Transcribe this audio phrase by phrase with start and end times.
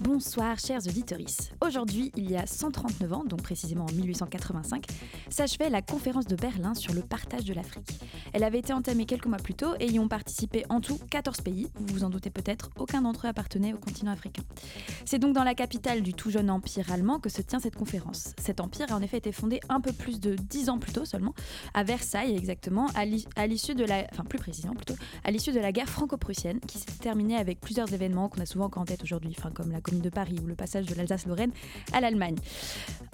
[0.00, 1.18] Bonsoir chers auditeurs.
[1.64, 4.84] Aujourd'hui, il y a 139 ans, donc précisément en 1885,
[5.30, 7.98] s'achevait la conférence de Berlin sur le partage de l'Afrique.
[8.34, 11.40] Elle avait été entamée quelques mois plus tôt et y ont participé en tout 14
[11.40, 11.68] pays.
[11.76, 14.42] Vous vous en doutez peut-être, aucun d'entre eux appartenait au continent africain.
[15.06, 18.34] C'est donc dans la capitale du tout jeune empire allemand que se tient cette conférence.
[18.38, 21.06] Cet empire a en effet été fondé un peu plus de 10 ans plus tôt
[21.06, 21.34] seulement,
[21.72, 25.72] à Versailles exactement, à l'issue de la, enfin plus précisément plutôt, à l'issue de la
[25.72, 29.70] guerre franco-prussienne qui s'est terminée avec plusieurs événements qu'on a souvent en tête aujourd'hui, comme
[29.70, 31.52] la Commune de Paris ou le passage de l'Alsace-Lorraine
[31.92, 32.36] à l'Allemagne.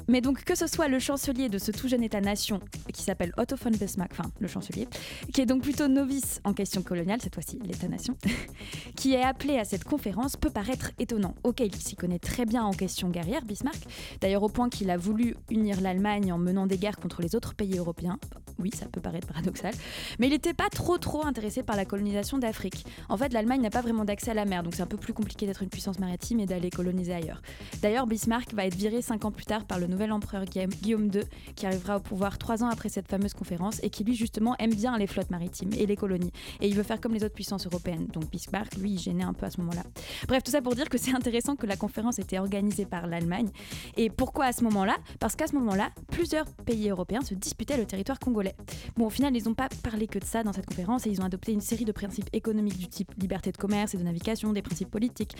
[0.08, 2.60] Mais donc que ce soit le chancelier de ce tout jeune État-nation
[2.92, 4.88] qui s'appelle Otto von Bismarck, enfin le chancelier,
[5.32, 8.16] qui est donc plutôt novice en question coloniale, cette fois-ci l'État-nation,
[8.96, 11.34] qui est appelé à cette conférence peut paraître étonnant.
[11.44, 13.80] Ok, il s'y connaît très bien en question guerrière, Bismarck,
[14.20, 17.54] d'ailleurs au point qu'il a voulu unir l'Allemagne en menant des guerres contre les autres
[17.54, 18.18] pays européens.
[18.58, 19.74] Oui, ça peut paraître paradoxal,
[20.18, 22.84] mais il n'était pas trop trop intéressé par la colonisation d'Afrique.
[23.08, 25.12] En fait, l'Allemagne n'a pas vraiment d'accès à la mer, donc c'est un peu plus
[25.12, 27.42] compliqué d'être une puissance maritime et d'aller coloniser ailleurs.
[27.82, 31.22] D'ailleurs, Bismarck va être viré cinq ans plus tard par le nouvel empereur Guillaume II,
[31.56, 34.74] qui arrivera au pouvoir trois ans après cette fameuse conférence et qui lui justement aime
[34.74, 36.32] bien les flottes maritimes et les colonies.
[36.60, 38.06] Et il veut faire comme les autres puissances européennes.
[38.12, 39.82] Donc Bismarck, lui, gênait un peu à ce moment-là.
[40.28, 43.06] Bref, tout ça pour dire que c'est intéressant que la conférence ait été organisée par
[43.06, 43.48] l'Allemagne.
[43.96, 44.96] Et pourquoi à ce moment-là?
[45.20, 48.54] Parce qu'à ce moment-là, plusieurs pays européens se disputaient le territoire congolais.
[48.96, 51.20] Bon, au final, ils n'ont pas parlé que de ça dans cette conférence et ils
[51.20, 54.52] ont adopté une série de principes économiques du type liberté de commerce et de navigation,
[54.52, 55.36] des principes politiques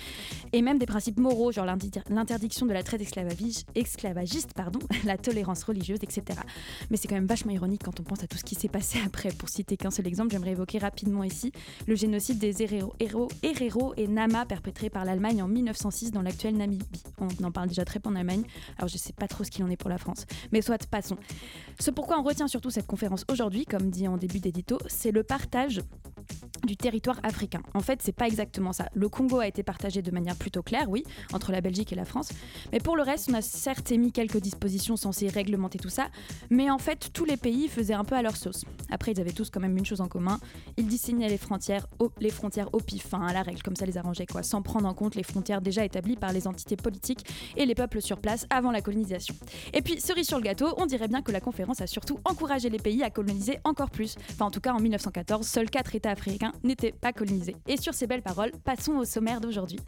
[0.52, 3.02] et même des principes moraux, genre l'interdiction de la traite
[3.74, 6.38] esclavagiste, pardon, la tolérance religieuse, etc.
[6.90, 8.98] Mais c'est quand même vachement ironique quand on pense à tout ce qui s'est passé
[9.06, 9.30] après.
[9.30, 11.52] Pour citer qu'un seul exemple, j'aimerais évoquer rapidement ici
[11.86, 17.02] le génocide des Herero, et Nama perpétré par l'Allemagne en 1906 dans l'actuelle Namibie.
[17.18, 18.44] On en parle déjà très peu en Allemagne,
[18.78, 20.26] alors je sais pas trop ce qu'il en est pour la France.
[20.52, 21.16] Mais soit, passons.
[21.78, 25.22] Ce pourquoi on retient surtout cette conférence aujourd'hui, comme dit en début d'édito, c'est le
[25.22, 25.80] partage
[26.64, 27.62] du territoire africain.
[27.74, 28.88] En fait, c'est pas exactement ça.
[28.94, 32.04] Le Congo a été partagé de manière plutôt claire, oui, entre la Belgique et la
[32.04, 32.30] France.
[32.72, 36.08] Mais pour le reste, on a certes émis quelques dispositions censées réglementer tout ça,
[36.50, 38.64] mais en fait, tous les pays faisaient un peu à leur sauce.
[38.90, 40.38] Après, ils avaient tous quand même une chose en commun,
[40.76, 43.98] ils dessinaient les frontières au, les frontières pif, enfin à la règle, comme ça les
[43.98, 47.66] arrangeait quoi, sans prendre en compte les frontières déjà établies par les entités politiques et
[47.66, 49.34] les peuples sur place avant la colonisation.
[49.72, 52.70] Et puis, cerise sur le gâteau, on dirait bien que la conférence a surtout encouragé
[52.70, 54.16] les pays à coloniser encore plus.
[54.30, 57.56] Enfin, en tout cas, en 1914, seuls 4 États africains n'était pas colonisé.
[57.66, 59.80] Et sur ces belles paroles, passons au sommaire d'aujourd'hui.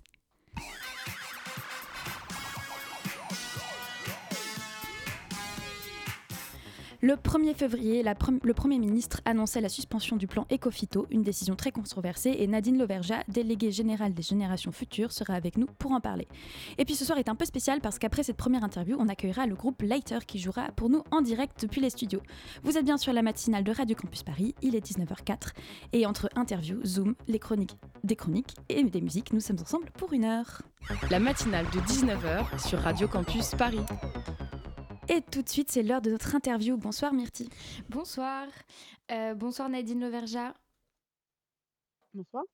[7.04, 11.70] Le 1er février, le Premier ministre annonçait la suspension du plan Ecofito, une décision très
[11.70, 16.26] controversée, et Nadine Loverja, déléguée générale des générations futures, sera avec nous pour en parler.
[16.78, 19.46] Et puis ce soir est un peu spécial parce qu'après cette première interview, on accueillera
[19.46, 22.22] le groupe Lighter qui jouera pour nous en direct depuis les studios.
[22.62, 25.50] Vous êtes bien sur la matinale de Radio Campus Paris, il est 19h04,
[25.92, 30.14] et entre interviews, Zoom, les chroniques, des chroniques et des musiques, nous sommes ensemble pour
[30.14, 30.62] une heure.
[31.10, 33.84] La matinale de 19h sur Radio Campus Paris.
[35.08, 36.76] Et tout de suite, c'est l'heure de notre interview.
[36.76, 37.48] Bonsoir Myrti.
[37.88, 38.46] Bonsoir.
[39.10, 40.54] Euh, bonsoir Nadine Loverja.
[42.14, 42.44] Bonsoir.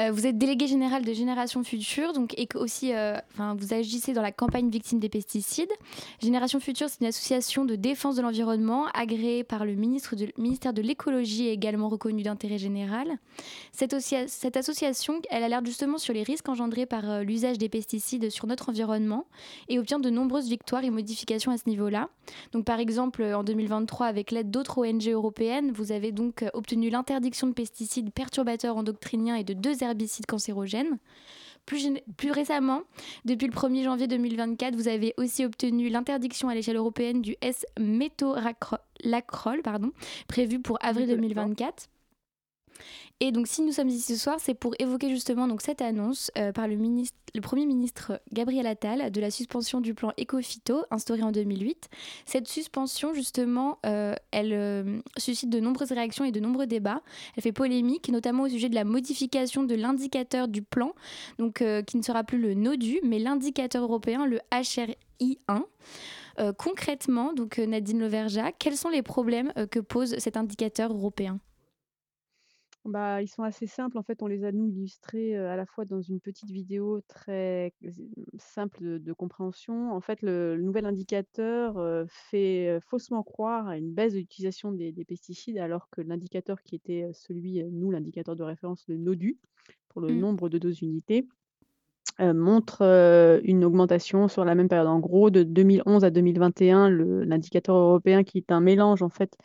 [0.00, 3.16] Euh, vous êtes délégué général de Génération Future, donc et aussi, euh,
[3.56, 5.72] vous agissez dans la campagne victime des pesticides.
[6.20, 11.46] Génération Future, c'est une association de défense de l'environnement agréée par le ministère de l'écologie
[11.46, 13.18] et également reconnue d'intérêt général.
[13.72, 18.30] Cette, cette, association, elle alerte justement sur les risques engendrés par euh, l'usage des pesticides
[18.30, 19.26] sur notre environnement
[19.68, 22.08] et obtient de nombreuses victoires et modifications à ce niveau-là.
[22.52, 27.46] Donc, par exemple, en 2023, avec l'aide d'autres ONG européennes, vous avez donc obtenu l'interdiction
[27.46, 30.98] de pesticides perturbateurs endocriniens et de deux herbicides cancérogènes.
[31.64, 32.82] Plus, plus, récemment,
[33.24, 38.80] depuis le 1er janvier 2024, vous avez aussi obtenu l'interdiction à l'échelle européenne du S-métolacrol,
[40.26, 41.88] prévu pour avril 2024.
[43.24, 46.50] Et donc, si nous sommes ici ce soir, c'est pour évoquer justement cette annonce euh,
[46.50, 46.76] par le,
[47.40, 51.88] Premier ministre Gabriel Attal de la suspension du plan Ecofito instauré en 2008.
[52.26, 57.00] Cette suspension, justement, euh, elle euh, suscite de nombreuses réactions et de nombreux débats.
[57.36, 60.92] Elle fait polémique, notamment au sujet de la modification de l'indicateur du plan,
[61.36, 65.62] qui ne sera plus le NODU, mais l'indicateur européen, le HRI1.
[66.58, 71.38] concrètement, donc Nadine Loverja, quels sont les problèmes que pose cet indicateur européen?
[72.84, 73.96] Bah, ils sont assez simples.
[73.96, 77.72] En fait, on les a, nous, illustrés, à la fois dans une petite vidéo très
[77.86, 78.02] z
[78.38, 79.92] simple de de compréhension.
[79.92, 84.90] En fait, le le nouvel indicateur, fait, faussement croire à une baisse de l'utilisation des
[84.90, 89.38] des pesticides, alors que l'indicateur qui était, celui, nous, l'indicateur de référence, le NODU,
[89.88, 90.18] pour le Mmh.
[90.20, 91.28] nombre de doses unités,
[92.20, 92.82] montre,
[93.44, 94.88] une augmentation sur la même période.
[94.88, 99.36] En gros, de 2011 à 2021, le l'indicateur européen qui est un mélange, en fait,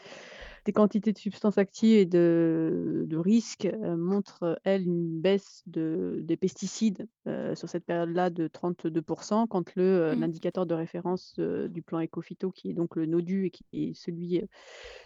[0.67, 5.63] des quantités de substances actives et de de risques, heu, montre, heu, elle, une baisse
[5.65, 10.17] de des pesticides, heu, sur cette période-là de 32% quand le, Mmh.
[10.17, 14.41] l'indicateur de référence, du plan Ecophyto qui est donc le NODU et qui est celui,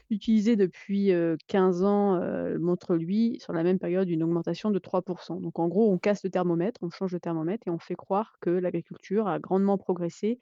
[0.10, 2.19] utilisé depuis, heu, 15 ans,
[2.60, 6.24] montre lui, sur la même période, une augmentation de 3% Donc en gros, on casse
[6.24, 10.40] le thermomètre, on change le thermomètre et on fait croire que l'agriculture a grandement progressé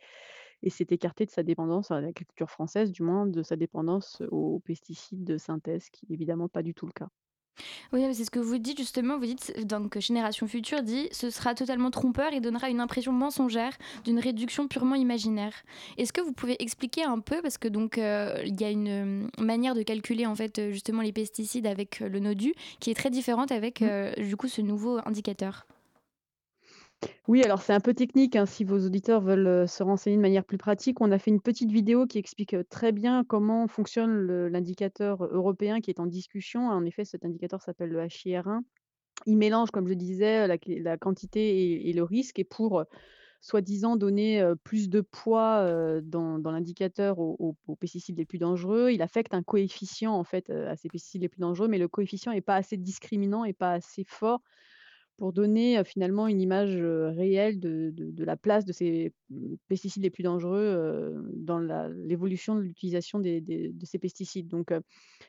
[0.63, 4.59] et s'est écarté de sa dépendance, à l'agriculture française du moins, de sa dépendance aux
[4.59, 7.09] pesticides de synthèse qui est évidemment pas du tout le cas.
[7.91, 9.17] Oui, c'est ce que vous dites justement.
[9.17, 13.77] Vous dites donc Génération Future dit ce sera totalement trompeur et donnera une impression mensongère
[14.05, 15.53] d'une réduction purement imaginaire.
[15.97, 19.27] Est-ce que vous pouvez expliquer un peu parce que donc euh, il y a une
[19.27, 22.95] euh, manière de calculer en fait euh, justement les pesticides avec le NODU qui est
[22.95, 23.85] très différente avec Mmh.
[23.87, 25.65] euh, du coup ce nouveau indicateur?
[27.27, 30.21] Oui, alors c'est un peu technique, hein, si vos auditeurs veulent, heu, se renseigner de
[30.21, 33.67] manière plus pratique, on a fait une petite vidéo qui explique, heu, très bien comment
[33.67, 36.67] fonctionne l'indicateur européen qui est en discussion.
[36.67, 38.61] En effet, cet indicateur s'appelle le HIR1.
[39.27, 42.83] Il mélange, comme je disais, la quantité et le risque et pour,
[43.41, 49.43] soi-disant donner, plus de poids, dans l'indicateur aux pesticides les plus dangereux, il affecte un
[49.43, 52.77] coefficient en fait, à ces pesticides les plus dangereux, mais le coefficient est pas assez
[52.77, 54.41] discriminant et pas assez fort
[55.19, 60.09] pour donner, finalement une image, réelle de de la place de ces, mmh, pesticides les
[60.09, 64.47] plus dangereux, dans l'évolution de l'utilisation de ces pesticides.
[64.47, 64.73] Donc,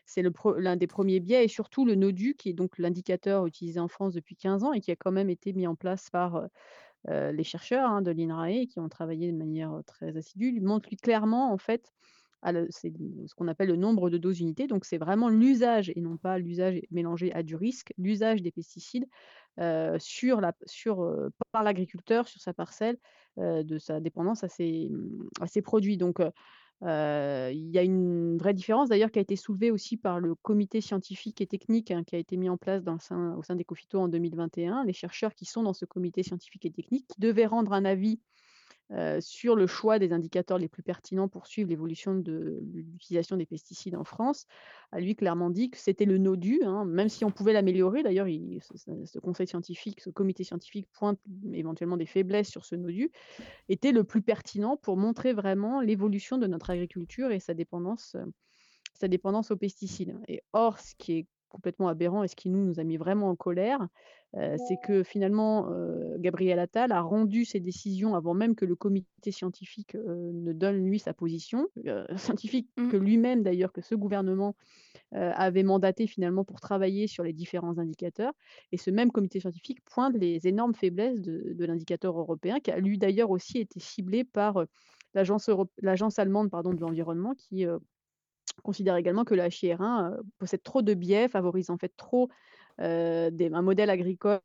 [0.06, 0.22] c'est
[0.58, 4.14] l'un des premiers biais et surtout le NODU qui est donc l'indicateur utilisé en France
[4.14, 6.48] depuis 15 ans et qui a quand même été mis en place par, heu,
[7.32, 10.60] les chercheurs, hein, de l'INRAE qui ont travaillé de manière, très assidue.
[10.60, 11.92] Montre lui clairement en fait,
[12.70, 12.92] c'est
[13.26, 14.66] ce qu'on appelle le nombre de doses unités.
[14.66, 19.06] Donc c'est vraiment l'usage et non pas l'usage mélangé à du risque, l'usage des pesticides
[19.56, 20.02] par
[21.62, 22.98] l'agriculteur, sur sa parcelle,
[23.36, 25.96] de sa dépendance à ces, mmh, produits.
[25.96, 26.20] Donc,
[26.82, 30.80] il y a une vraie différence d'ailleurs qui a été soulevée aussi par le comité
[30.80, 34.84] scientifique et technique, hein, qui a été mis en place au sein d'Ecophyto en 2021.
[34.84, 38.20] Les chercheurs qui sont dans ce comité scientifique et technique, qui devaient rendre un avis
[38.92, 43.46] heu, sur le choix des indicateurs les plus pertinents pour suivre l'évolution de l'utilisation des
[43.46, 44.46] pesticides en France,
[44.92, 48.02] a lui clairement dit que c'était le NODU, hein, même si on pouvait l'améliorer.
[48.02, 51.20] D'ailleurs, il ce conseil scientifique, ce comité scientifique pointe
[51.52, 53.10] éventuellement des faiblesses sur ce NODU,
[53.68, 58.32] était le plus pertinent pour montrer vraiment l'évolution de notre agriculture et sa dépendance, heu,
[58.94, 62.64] sa dépendance aux pesticides et or, ce qui est complètement aberrant et ce qui nous,
[62.64, 63.86] nous a mis vraiment en colère,
[64.32, 65.68] c'est que finalement,
[66.18, 71.00] Gabriel Attal a rendu ses décisions avant même que le comité scientifique, ne donne lui
[71.00, 71.66] sa position,
[72.16, 72.88] scientifique Mmh.
[72.90, 74.54] que lui-même d'ailleurs, que ce gouvernement,
[75.12, 78.32] avait mandaté finalement pour travailler sur les différents indicateurs
[78.70, 82.78] et ce même comité scientifique pointe les énormes faiblesses de de l'indicateur européen qui a
[82.78, 84.64] lui d'ailleurs aussi été ciblé par,
[85.14, 87.66] l'agence allemande pardon de l'environnement qui,
[88.60, 92.28] considère également que le HIR1, heu, possède trop de biais, favorise en fait trop,
[92.78, 94.40] des un modèle agricole,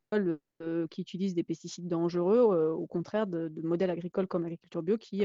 [0.62, 2.40] heu, qui utilise des pesticides dangereux,
[2.72, 5.24] au contraire de de modèles agricoles comme l'agriculture bio qui,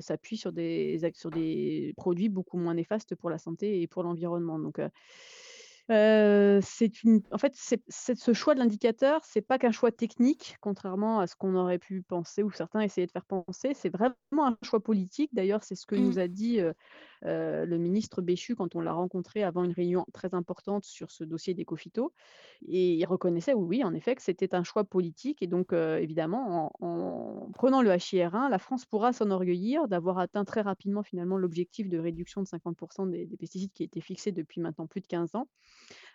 [0.00, 4.02] s'appuient sur des ac sur des produits beaucoup moins néfastes pour la santé et pour
[4.04, 4.58] l'environnement.
[4.58, 4.80] Donc,
[5.88, 11.26] c'est une en fait, ce choix de l'indicateur, c'est pas qu'un choix technique, contrairement à
[11.26, 13.72] ce qu'on aurait pu penser ou certains essayaient de faire penser.
[13.74, 14.14] C'est vraiment
[14.46, 15.30] un choix politique.
[15.34, 15.96] D'ailleurs, c'est ce que Mmh.
[15.96, 16.60] nous a dit,
[17.26, 21.24] heu, le ministre Béchu quand on l'a rencontré avant une réunion très importante sur ce
[21.24, 21.54] dossier
[22.68, 26.72] et il reconnaissait, oui, en effet, que c'était un choix politique et donc heu, évidemment,
[26.80, 31.88] en en prenant le HIR1, la France pourra s'enorgueillir d'avoir atteint très rapidement, finalement, l'objectif
[31.88, 35.34] de réduction de 50 des des pesticides qui était fixé depuis maintenant plus de 15
[35.34, 35.48] ans.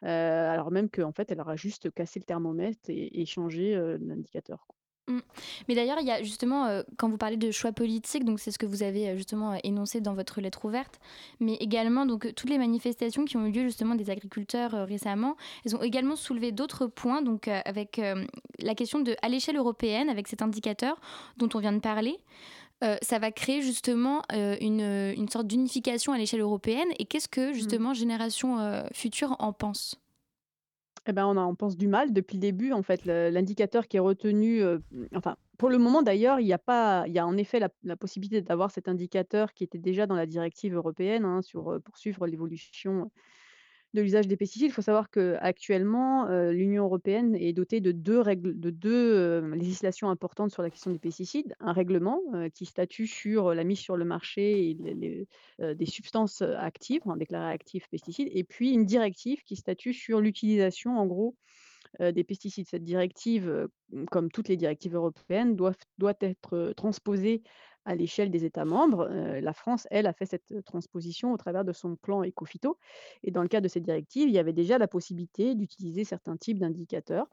[0.03, 4.67] Heu, alors même qu'en fait, elle aura juste cassé le thermomètre et et changé, l'indicateur.
[5.11, 5.21] Mmh.
[5.67, 8.51] Mais d'ailleurs, il y a justement, heu, quand vous parlez de choix politiques, donc c'est
[8.51, 10.99] ce que vous avez, heu, justement, heu, énoncé dans votre lettre ouverte,
[11.39, 15.75] mais également donc, toutes les manifestations qui ont eu lieu justement des agriculteurs, récemment, elles
[15.75, 18.01] ont également soulevé d'autres points donc, avec,
[18.59, 20.99] la question de à l'échelle européenne avec cet indicateur
[21.37, 22.17] dont on vient de parler,
[23.01, 24.81] ça va créer justement, une,
[25.15, 27.53] une sorte d'unification à l'échelle européenne et qu'est-ce que Mmh.
[27.53, 30.00] justement Génération, heu, Future en pense?
[31.07, 33.05] Et ben, on en pense du mal depuis le début, en fait.
[33.05, 37.05] L'indicateur qui est retenu, heu, mmh, enfin, pour le moment d'ailleurs, il y a pas
[37.07, 40.27] il y a en effet la possibilité d'avoir cet indicateur qui était déjà dans la
[40.27, 43.11] directive européenne, hein, sur, heu, pour suivre l'évolution
[43.93, 44.67] de l'usage des pesticides.
[44.67, 48.23] Il faut savoir qu'actuellement, euh, l'Union européenne est dotée de deux,
[48.87, 51.55] euh, législations importantes sur la question des pesticides.
[51.59, 54.77] Un règlement euh, qui statue sur la mise sur le marché
[55.59, 61.05] des substances actives, déclarées actives pesticides, et puis une directive qui statue sur l'utilisation, en
[61.05, 61.35] gros,
[61.99, 62.67] des pesticides.
[62.67, 63.67] Cette directive,
[64.09, 67.43] comme toutes les directives européennes, doit être transposée
[67.85, 69.07] à l'échelle des États membres.
[69.07, 72.77] la France, elle, a fait cette transposition au travers de son plan Ecofito.
[73.23, 76.37] Et dans le cadre de cette directive, il y avait déjà la possibilité d'utiliser certains
[76.37, 77.27] types d'indicateurs.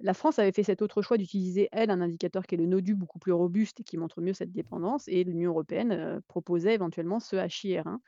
[0.00, 2.94] La France avait fait cet autre choix d'utiliser, elle, un indicateur qui est le NODU,
[2.94, 5.08] beaucoup plus robuste et qui montre mieux cette dépendance.
[5.08, 7.98] Et l'Union européenne proposait éventuellement ce HIR1,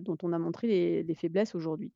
[0.00, 1.92] dont on a montré les faiblesses aujourd'hui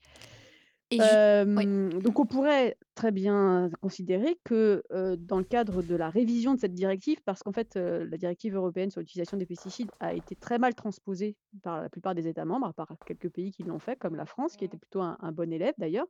[0.93, 4.83] donc on pourrait très bien considérer que,
[5.19, 8.91] dans le cadre de la révision de cette directive, parce qu'en fait, la directive européenne
[8.91, 12.67] sur l'utilisation des pesticides a été très mal transposée par la plupart des États membres,
[12.67, 15.53] à part quelques pays qui l'ont fait, comme la France, qui était plutôt un bon
[15.53, 16.07] élève d'ailleurs.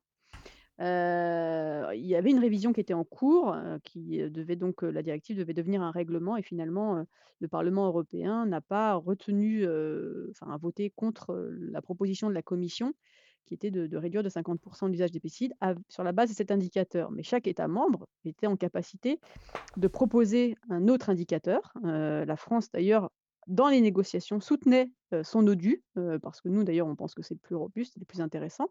[0.81, 5.55] il y avait une révision qui était en cours, qui, devait donc, la directive devait
[5.55, 7.05] devenir un règlement et finalement,
[7.41, 9.65] le Parlement européen n'a pas retenu,
[10.31, 12.93] enfin a voté contre, la proposition de la Commission
[13.47, 15.55] qui était de, réduire de 50% l'usage des pesticides
[15.89, 17.11] sur la base de cet indicateur.
[17.11, 19.21] Mais chaque État membre était en capacité
[19.77, 21.73] de proposer un autre indicateur.
[21.85, 23.11] Euh, la France, d'ailleurs,
[23.47, 27.23] dans les négociations, soutenait euh, son ODU, euh, parce que nous, d'ailleurs, on pense que
[27.23, 28.69] c'est le plus robuste le plus intéressant.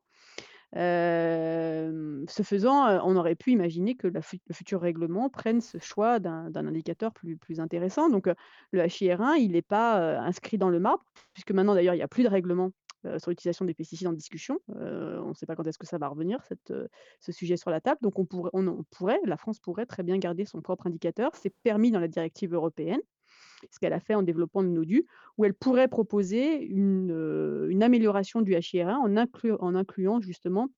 [0.74, 4.22] ce faisant, on aurait pu imaginer que le
[4.54, 8.10] futur règlement prenne ce choix d'un indicateur plus, plus intéressant.
[8.10, 8.28] Donc,
[8.72, 12.08] le HIR1, il n'est pas inscrit dans le marbre, puisque maintenant, d'ailleurs, il n'y a
[12.08, 12.72] plus de règlement
[13.18, 14.60] sur l'utilisation des pesticides en discussion.
[14.76, 16.40] Euh, on ne sait pas quand est-ce que ça va revenir,
[16.72, 16.88] euh,
[17.20, 18.00] ce sujet sur la table.
[18.02, 21.32] Donc on pourrait, la France pourrait très bien garder son propre indicateur.
[21.36, 23.02] C'est permis dans la directive européenne,
[23.70, 25.06] ce qu'elle a fait en développant le NODU,
[25.38, 30.70] où elle pourrait proposer une, une amélioration du HIR1 en, en incluant justement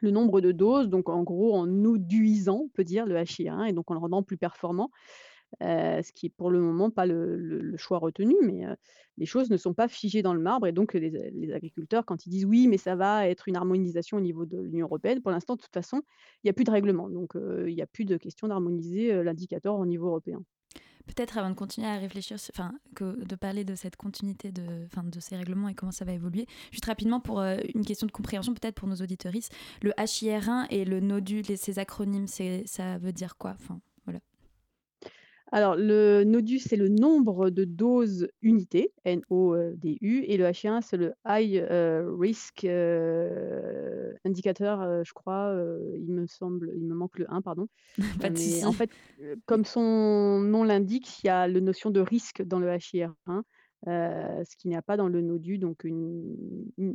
[0.00, 3.72] le nombre de doses, donc en gros en noduisant, on peut dire, le HIR1, et
[3.72, 4.90] donc en le rendant plus performant
[5.60, 8.64] ce qui est pour le moment pas le, choix retenu, mais
[9.18, 12.30] les choses ne sont pas figées dans le marbre et donc les, agriculteurs, quand ils
[12.30, 15.56] disent oui, mais ça va être une harmonisation au niveau de l'Union européenne, pour l'instant,
[15.56, 16.02] de toute façon,
[16.42, 19.76] il n'y a plus de règlement, donc il n'y a plus de question d'harmoniser l'indicateur
[19.78, 20.42] au niveau européen.
[21.06, 25.68] Peut-être avant de continuer à réfléchir, enfin, de parler de cette continuité de, ces règlements
[25.68, 28.96] et comment ça va évoluer, juste rapidement pour une question de compréhension, peut-être pour nos
[28.96, 33.56] auditoristes, le HIR1 et le NODU, ces acronymes, ça veut dire quoi
[35.54, 41.12] alors, le NODU, c'est le nombre de doses unités, N-O-D-U, et le H1, c'est le
[41.28, 45.54] High euh, Risk euh, Indicator, euh, je crois,
[45.94, 47.68] il me semble, il me manque le 1, pardon.
[48.26, 48.90] Pas de en fait,
[49.44, 53.42] comme son nom l'indique, il y a la notion de risque dans le HIR1,
[53.84, 55.58] ce qui n'y a pas dans le NODU.
[55.58, 55.86] Donc,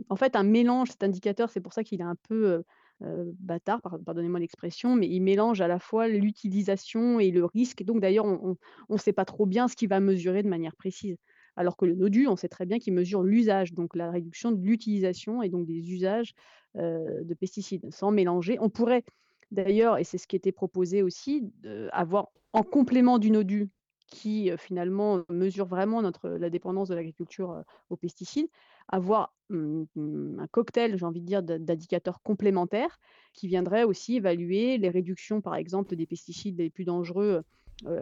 [0.09, 2.63] en fait, un mélange, cet indicateur, c'est pour ça qu'il est un peu
[3.01, 7.83] bâtard, pardonnez-moi l'expression, mais il mélange à la fois l'utilisation et le risque.
[7.83, 8.57] Donc d'ailleurs, on
[8.89, 11.17] ne sait pas trop bien ce qu'il va mesurer de manière précise.
[11.55, 14.61] Alors que le NODU, on sait très bien qu'il mesure l'usage, donc la réduction de
[14.61, 16.33] l'utilisation et donc des usages
[16.75, 18.57] de pesticides, sans mélanger.
[18.59, 19.03] On pourrait
[19.51, 21.51] d'ailleurs, et c'est ce qui était proposé aussi,
[21.91, 23.69] avoir en complément du NODU
[24.07, 28.47] qui finalement mesure vraiment notre, la dépendance de l'agriculture aux pesticides,
[28.88, 33.00] avoir mmh, mmh, un cocktail, j'ai envie de dire, d'indicateurs complémentaires
[33.34, 37.44] qui viendraient aussi évaluer les réductions, par exemple, des pesticides les plus dangereux,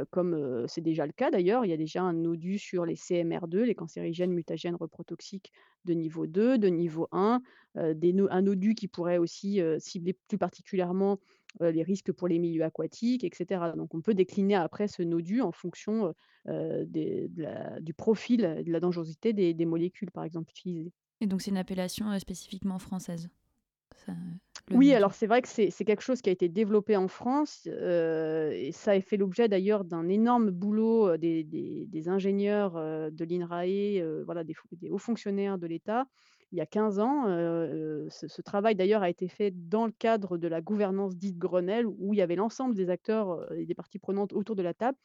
[0.10, 1.66] comme c'est déjà le cas d'ailleurs.
[1.66, 5.52] Il y a déjà un NODU sur les CMR2, les cancérigènes, mutagènes, reprotoxiques
[5.84, 7.42] de niveau 2, de niveau 1,
[7.94, 11.20] des un NODU qui pourrait aussi cibler plus particulièrement
[11.62, 13.62] les risques pour les milieux aquatiques, etc.
[13.76, 16.14] Donc on peut décliner après ce NODU en fonction
[16.46, 20.92] du profil, de la dangerosité des, molécules, par exemple, utilisées.
[21.22, 23.30] Et donc c'est une appellation spécifiquement française
[24.72, 28.72] oui, alors c'est vrai que c'est quelque chose qui a été développé en France et
[28.74, 34.56] ça a fait l'objet d'ailleurs d'un énorme boulot des, ingénieurs de l'INRAE, voilà, des,
[34.90, 36.08] hauts fonctionnaires de l'État
[36.56, 37.26] il y a 15 ans.
[38.10, 42.14] ce, travail d'ailleurs a été fait dans le cadre de la gouvernance dite Grenelle, où
[42.14, 44.98] il y avait l'ensemble des acteurs et des parties prenantes autour de la table.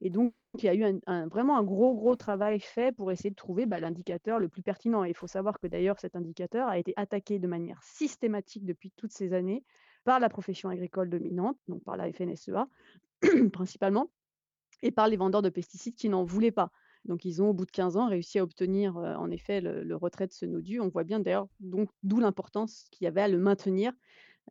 [0.00, 1.00] Et donc, il y a eu
[1.30, 5.04] vraiment un gros, gros travail fait pour essayer de trouver bah, l'indicateur le plus pertinent.
[5.04, 8.92] Et il faut savoir que d'ailleurs, cet indicateur a été attaqué de manière systématique depuis
[8.96, 9.64] toutes ces années
[10.04, 12.68] par la profession agricole dominante, donc par la FNSEA
[13.52, 14.10] principalement,
[14.82, 16.70] et par les vendeurs de pesticides qui n'en voulaient pas.
[17.04, 20.26] Donc, ils ont, au bout de 15 ans, réussi à obtenir en effet le, retrait
[20.26, 20.80] de ce NODU.
[20.80, 23.92] On voit bien d'ailleurs d'où l'importance qu'il y avait à le maintenir,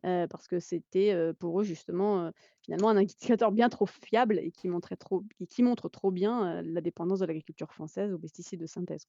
[0.02, 2.30] parce que c'était pour eux justement
[2.62, 2.96] finalement un
[3.38, 7.26] indicateur bien trop fiable et qui, montrait trop, qui montre trop bien la dépendance de
[7.26, 9.06] l'agriculture française aux pesticides de synthèse.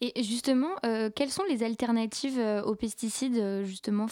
[0.00, 0.74] Et justement,
[1.14, 4.06] quelles sont les alternatives aux pesticides, justement,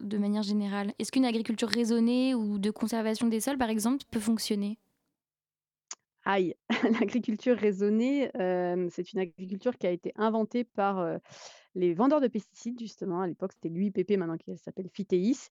[0.00, 0.92] de manière générale?
[0.98, 4.78] Est-ce qu'une agriculture raisonnée ou de conservation des sols, par exemple, peut fonctionner?
[6.24, 6.54] Aïe,
[7.00, 8.30] l'agriculture raisonnée,
[8.90, 11.18] c'est une agriculture qui a été inventée par
[11.74, 13.20] les vendeurs de pesticides, justement.
[13.20, 15.48] À l'époque, c'était l'UIPP, maintenant qui s'appelle Fitéis.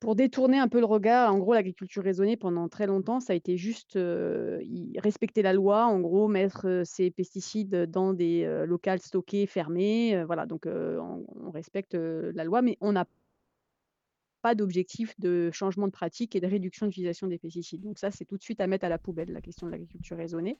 [0.00, 3.36] Pour détourner un peu le regard, en gros, l'agriculture raisonnée, pendant très longtemps, ça a
[3.36, 3.98] été juste
[4.96, 10.22] respecter la loi, en gros, mettre ces pesticides dans des locales stockés, fermés.
[10.24, 13.06] voilà, donc on, on, respecte la loi, mais on n'a
[14.42, 17.82] pas d'objectif de changement de pratique et de réduction d'utilisation des pesticides.
[17.82, 20.16] Donc ça, c'est tout de suite à mettre à la poubelle, la question de l'agriculture
[20.16, 20.58] raisonnée.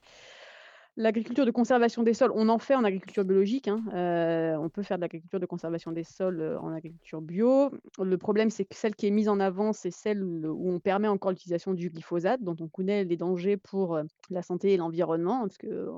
[0.97, 3.69] L'agriculture de conservation des sols, on en fait en agriculture biologique.
[3.69, 3.81] Hein.
[3.93, 7.71] Euh, on peut faire de l'agriculture de conservation des sols euh, en agriculture bio.
[7.97, 11.07] Le problème, c'est que celle qui est mise en avant, c'est celle où on permet
[11.07, 15.39] encore l'utilisation du glyphosate, dont on connaît les dangers pour euh, la santé et l'environnement.
[15.39, 15.89] Parce que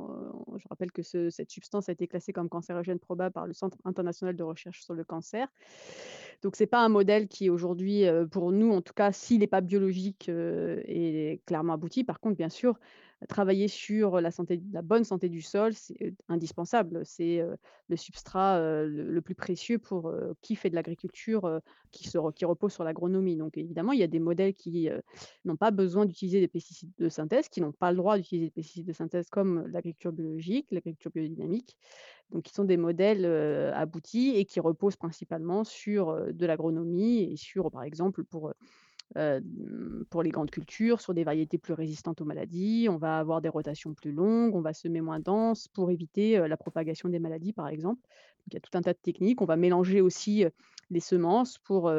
[0.57, 4.35] je rappelle que cette substance a été classée comme cancérogène probable par le Centre international
[4.35, 5.47] de recherche sur le cancer.
[6.43, 9.47] Donc, ce n'est pas un modèle qui, aujourd'hui, pour nous, en tout cas, s'il n'est
[9.47, 12.03] pas biologique, est clairement abouti.
[12.03, 12.77] Par contre, bien sûr,
[13.27, 14.31] travailler sur la,
[14.81, 17.01] bonne santé du sol, c'est indispensable.
[17.05, 17.43] C'est
[17.89, 21.59] le substrat le, plus précieux pour qui fait de l'agriculture
[21.91, 23.35] qui, qui repose sur l'agronomie.
[23.37, 24.89] Donc évidemment, il y a des modèles qui
[25.45, 28.51] n'ont pas besoin d'utiliser des pesticides de synthèse, qui n'ont pas le droit d'utiliser des
[28.51, 31.77] pesticides de synthèse comme l'agriculture biologique, l'agriculture biodynamique.
[32.31, 33.25] Donc qui sont des modèles
[33.73, 38.53] aboutis et qui reposent principalement sur de l'agronomie et sur, par exemple, pour
[40.09, 42.87] pour les grandes cultures, sur des variétés plus résistantes aux maladies.
[42.89, 46.57] On va avoir des rotations plus longues, on va semer moins dense pour éviter la
[46.57, 48.01] propagation des maladies, par exemple.
[48.47, 49.41] il y a tout un tas de techniques.
[49.41, 50.45] On va mélanger aussi
[50.89, 51.91] les semences pour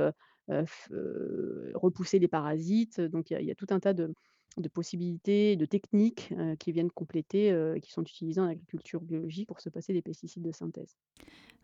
[0.48, 3.00] repousser les parasites.
[3.00, 4.12] Donc, il y, a, tout un tas de,
[4.56, 9.68] de possibilités, de techniques qui viennent compléter, qui sont utilisées en agriculture biologique pour se
[9.68, 10.96] passer des pesticides de synthèse.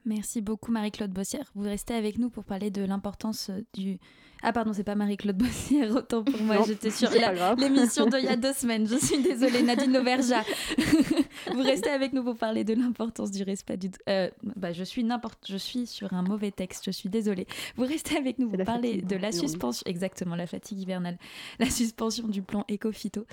[0.05, 1.51] Merci beaucoup Marie-Claude Bossière.
[1.55, 3.99] Vous restez avec nous pour parler de l'importance du...
[4.43, 7.11] Ah pardon, c'est pas Marie-Claude Bossière, autant pour moi, j'étais sur
[7.59, 8.89] l'émission d'il y a deux semaines.
[8.89, 10.43] Je suis désolée, Nadine Auverja.
[11.53, 13.91] Vous restez avec nous pour parler de l'importance du respect du...
[14.09, 15.45] Euh, bah, je, suis n'importe...
[15.47, 17.47] je suis sur un mauvais texte, je suis désolée.
[17.77, 19.83] Vous restez avec nous pour parler de la suspension...
[19.85, 21.19] Exactement, la fatigue hivernale.
[21.59, 23.27] La suspension du plan Ecofito.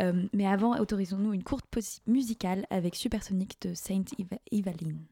[0.00, 4.04] Euh, mais avant, autorisons-nous une courte pause musicale avec Supersonic de Saint
[4.50, 5.04] Evaline.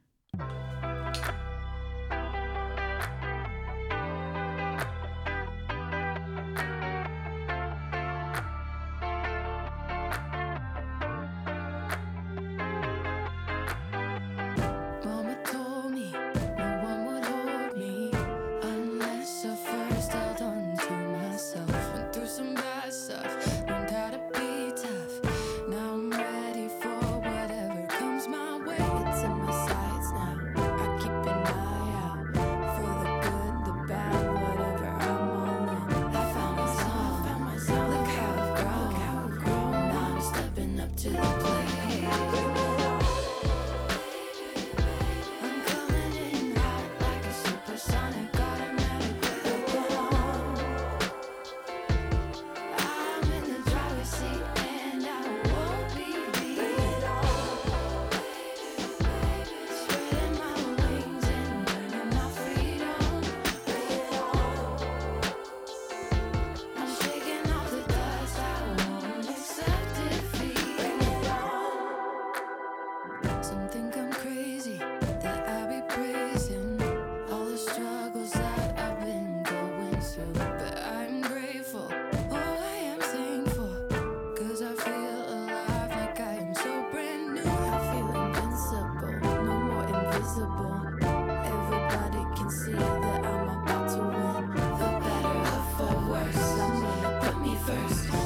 [97.72, 98.21] first.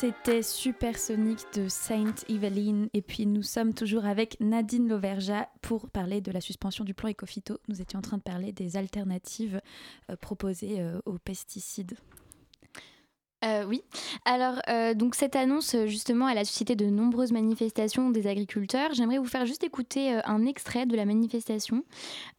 [0.00, 6.20] C'était Supersonic de Saint Eveline et puis nous sommes toujours avec Nadine Loverja pour parler
[6.20, 7.58] de la suspension du plan Ecofito.
[7.66, 9.60] Nous étions en train de parler des alternatives
[10.08, 11.96] euh, proposées euh, aux pesticides.
[13.44, 13.82] Euh, oui.
[14.24, 14.60] Alors,
[14.94, 18.94] donc cette annonce, justement, elle a suscité de nombreuses manifestations des agriculteurs.
[18.94, 21.82] J'aimerais vous faire juste écouter un extrait de la manifestation.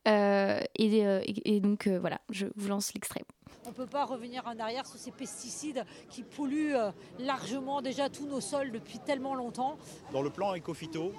[0.06, 3.24] et, donc, voilà, je vous lance l'extrait.
[3.70, 8.10] On ne peut pas revenir en arrière sur ces pesticides qui polluent euh, largement déjà
[8.10, 9.78] tous nos sols depuis tellement longtemps.
[10.12, 11.14] Dans le plan Ecofito,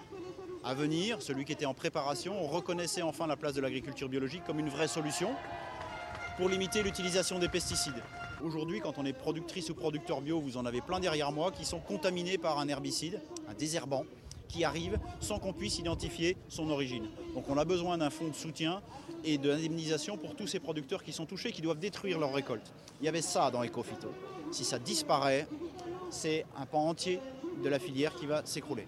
[0.64, 4.42] à venir, celui qui était en préparation, on reconnaissait enfin la place de l'agriculture biologique
[4.42, 5.30] comme une vraie solution
[6.38, 8.02] pour limiter l'utilisation des pesticides.
[8.42, 11.64] Aujourd'hui, quand on est productrice ou producteur bio, vous en avez plein derrière moi qui
[11.64, 14.04] sont contaminés par un herbicide, un désherbant,
[14.50, 17.08] qui arrive sans qu'on puisse identifier son origine.
[17.34, 18.82] Donc on a besoin d'un fonds de soutien
[19.24, 22.72] et d'indemnisation pour tous ces producteurs qui sont touchés, qui doivent détruire leur récolte.
[23.00, 24.08] Il y avait ça dans Ecofito.
[24.50, 25.46] Si ça disparaît,
[26.10, 27.20] c'est un pan entier
[27.62, 28.86] de la filière qui va s'écrouler.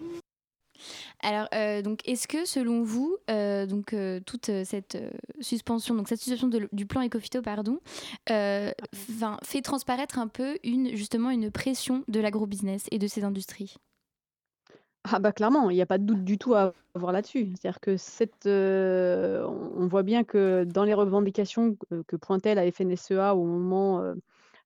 [1.21, 4.99] Alors, euh, donc, est-ce que selon vous, euh, donc euh, toute cette
[5.41, 7.79] suspension, donc cette suspension du plan Ecofito, pardon,
[8.27, 13.77] fait transparaître un peu une justement une pression de l'agrobusiness et de ces industries?
[15.05, 17.53] Ah bah clairement, il n'y a pas de doute du tout à avoir là-dessus.
[17.57, 19.45] C'est-à-dire que cette, euh,
[19.77, 24.15] on voit bien que dans les revendications que pointait la FNSEA au moment, euh,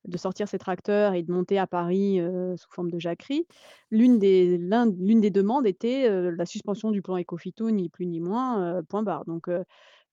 [0.07, 3.47] de sortir ses tracteurs et de monter à Paris, euh, sous forme de jacquerie,
[3.91, 9.25] l'une des demandes était, la suspension du plan Ecofito, ni plus ni moins, point barre.
[9.25, 9.49] Donc,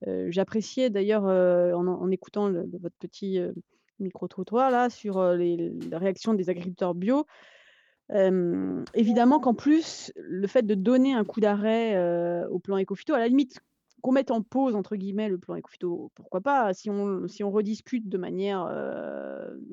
[0.06, 3.40] j'appréciais d'ailleurs, en écoutant votre petit,
[4.00, 7.26] micro-trottoir là sur, les réactions des agriculteurs bio
[8.10, 11.96] évidemment qu'en plus, le fait de donner un coup d'arrêt,
[12.50, 13.60] au plan Ecofito, à la limite
[14.04, 17.50] qu'on mette en pause entre guillemets le plan Ecofito, pourquoi pas Si on, si on
[17.50, 18.70] rediscute de manière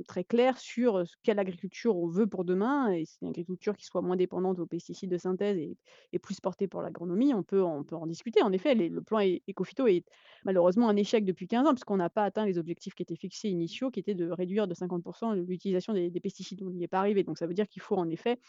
[0.08, 4.02] très claire sur quelle agriculture on veut pour demain, et c'est une agriculture qui soit
[4.02, 7.98] moins dépendante aux pesticides de synthèse et, plus portée pour l'agronomie, on peut, on peut
[7.98, 8.42] en discuter.
[8.42, 10.06] En effet, le plan Ecofito est
[10.46, 13.50] malheureusement un échec depuis 15 ans, puisqu'on n'a pas atteint les objectifs qui étaient fixés
[13.50, 16.64] initiaux, qui étaient de réduire de 50% l'utilisation des, pesticides.
[16.64, 17.24] On n'y est pas arrivé.
[17.24, 18.40] Donc ça veut dire qu'il faut en effet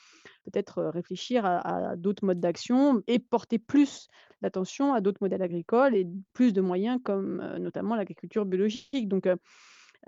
[0.44, 4.08] peut-être réfléchir à d'autres modes d'action et porter plus
[4.42, 9.08] d'attention à d'autres modèles agricoles et plus de moyens comme notamment l'agriculture biologique.
[9.08, 9.28] Donc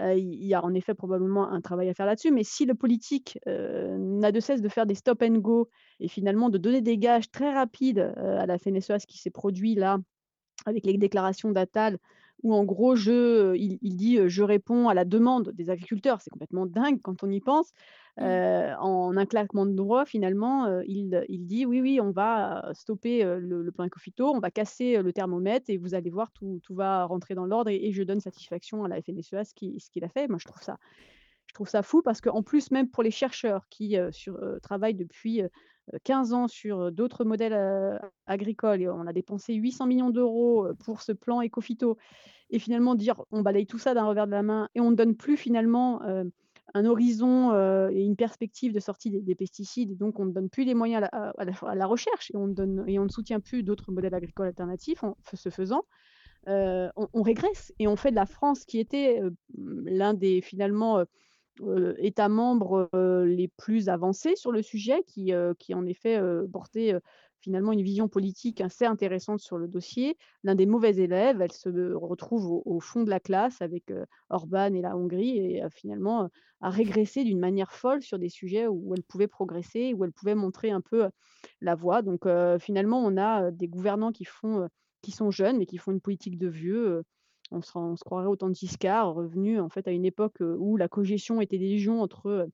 [0.01, 3.39] il y a en effet probablement un travail à faire là-dessus, mais si le politique
[3.47, 5.69] n'a de cesse de faire des stop and go
[6.01, 9.75] et finalement de donner des gages très rapides à la FNSEA, ce qui s'est produit
[9.75, 9.99] là
[10.67, 11.99] avec les déclarations d'Attal,
[12.43, 16.21] où en gros, je, il, dit je réponds à la demande des agriculteurs.
[16.21, 17.73] C'est complètement dingue quand on y pense.
[18.17, 18.77] Mmh.
[18.79, 23.73] en un claquement de doigts, finalement, il, il, dit oui, oui, on va stopper le,
[23.73, 27.35] plan Ecofito, on va casser le thermomètre et vous allez voir, tout, tout va rentrer
[27.35, 30.29] dans l'ordre et, je donne satisfaction à la FNSEA ce qu'il a fait.
[30.29, 30.79] Moi, je trouve ça,
[31.47, 35.43] je trouve ça fou parce qu'en plus, même pour les chercheurs qui sur, travaillent depuis
[36.05, 41.13] 15 ans sur d'autres modèles agricoles et on a dépensé 800 millions d'euros pour ce
[41.13, 41.99] plan Ecofito
[42.51, 44.97] et finalement dire on balaye tout ça d'un revers de la main et on ne
[44.97, 46.01] donne plus finalement
[46.75, 47.53] un horizon
[47.91, 51.07] et une perspective de sortie des, pesticides et donc on ne donne plus les moyens
[51.13, 55.05] à la, recherche et on, donne, et on ne soutient plus d'autres modèles agricoles alternatifs
[55.05, 55.85] en ce faisant.
[56.47, 59.21] on, régresse et on fait de la France qui était
[59.55, 61.05] l'un des finalement
[61.99, 62.89] États membres
[63.25, 66.21] les plus avancés sur le sujet, qui, qui en effet
[66.53, 66.95] portait
[67.45, 70.17] finalement une vision politique assez intéressante sur le dossier.
[70.45, 73.93] L'un des mauvais élèves, elle se retrouve au, fond de la classe avec
[74.31, 78.95] Orban et la Hongrie et finalement a régressé d'une manière folle sur des sujets où
[78.95, 81.09] elle pouvait progresser, où elle pouvait montrer un peu
[81.61, 82.01] la voie.
[82.01, 82.27] Donc
[82.61, 84.67] finalement, on a des gouvernants qui, font,
[85.03, 87.05] qui sont jeunes mais qui font une politique de vieux
[87.51, 91.41] on se, croirait autant de Giscard, revenu en fait à une époque où la cogestion
[91.41, 92.49] était des légions entre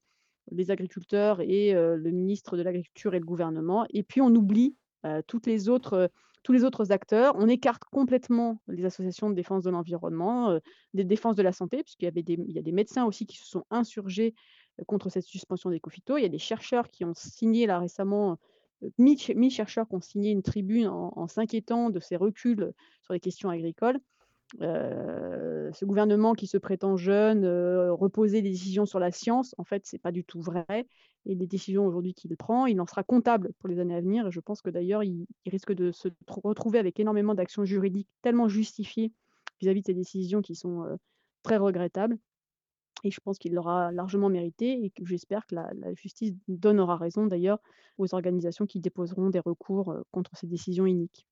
[0.51, 3.87] les agriculteurs et le ministre de l'Agriculture et le gouvernement.
[3.91, 4.75] Et puis on oublie
[5.47, 6.11] les autres,
[6.43, 7.35] tous les autres acteurs.
[7.39, 10.59] On écarte complètement les associations de défense de l'environnement,
[10.95, 13.37] des défenses de la santé, puisqu'il y, avait il y a des médecins aussi qui
[13.37, 14.35] se sont insurgés
[14.87, 16.17] contre cette suspension des cofito.
[16.17, 18.39] Il y a des chercheurs qui ont signé là récemment
[18.99, 22.73] mi-chercheurs qui ont signé une tribune en s'inquiétant de ces reculs
[23.03, 24.01] sur les questions agricoles
[24.59, 27.47] ce gouvernement qui se prétend jeune,
[27.91, 30.87] reposer des décisions sur la science, en fait, c'est pas du tout vrai.
[31.27, 34.27] Et les décisions aujourd'hui qu'il prend, il en sera comptable pour les années à venir.
[34.27, 38.49] Et je pense que d'ailleurs, il, risque de se retrouver avec énormément d'actions juridiques tellement
[38.49, 39.13] justifiées
[39.61, 40.99] vis-à-vis de ces décisions qui sont
[41.43, 42.19] très regrettables.
[43.05, 47.27] Et je pense qu'il l'aura largement mérité et j'espère que la, la, justice donnera raison
[47.27, 47.59] d'ailleurs
[47.97, 51.27] aux organisations qui déposeront des recours contre ces décisions iniques.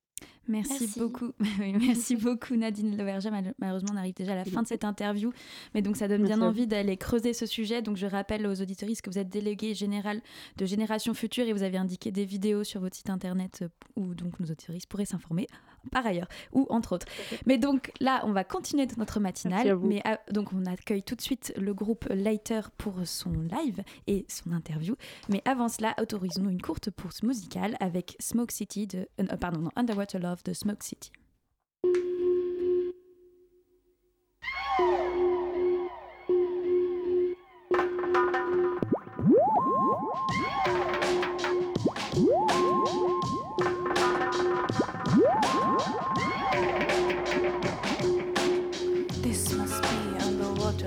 [0.49, 1.33] Merci, beaucoup.
[1.59, 3.31] merci beaucoup Nadine Leverger.
[3.59, 5.33] Malheureusement, on arrive déjà à la fin de cette interview,
[5.75, 7.83] mais donc ça donne bien envie d'aller creuser ce sujet.
[7.83, 10.21] Donc je rappelle aux auditoristes que vous êtes délégué général
[10.57, 14.15] de Génération Future et vous avez indiqué des vidéos sur votre site internet euh, où
[14.15, 15.47] donc nos auditoristes pourraient s'informer
[15.91, 17.07] par ailleurs ou entre autres.
[17.47, 19.77] Mais donc là, on va continuer notre matinale.
[19.79, 24.27] Mais ah, donc on accueille tout de suite le groupe Lighter pour son live et
[24.29, 24.95] son interview.
[25.29, 29.71] Mais avant cela, autorisons-nous une courte pause musicale avec Smoke City de euh, pardon non,
[29.77, 31.11] Underwater Love de Smoke City.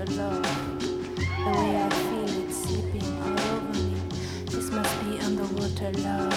[0.08, 0.42] your love.
[1.18, 3.94] The way I feel it seeping all over me.
[4.46, 6.31] This must be underwater love.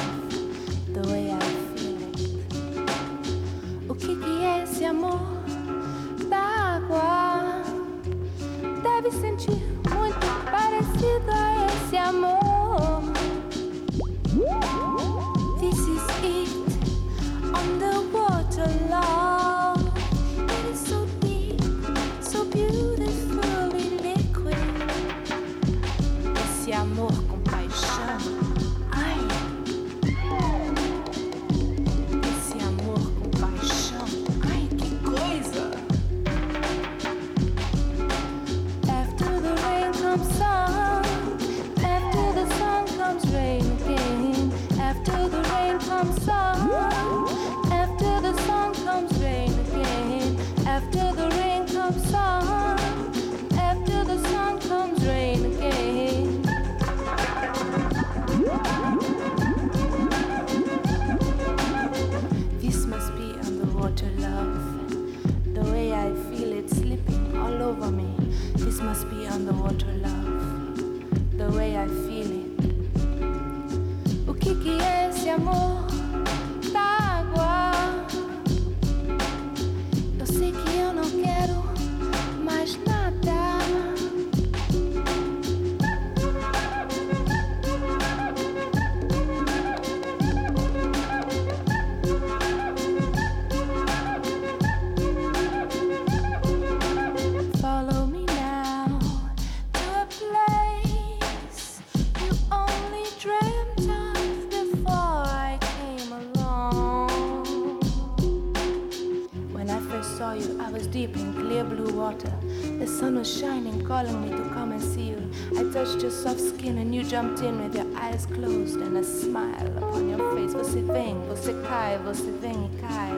[117.16, 120.54] Jumped in with your eyes closed and a smile upon your face.
[120.54, 123.14] Você vem, você cai, você vem e cai.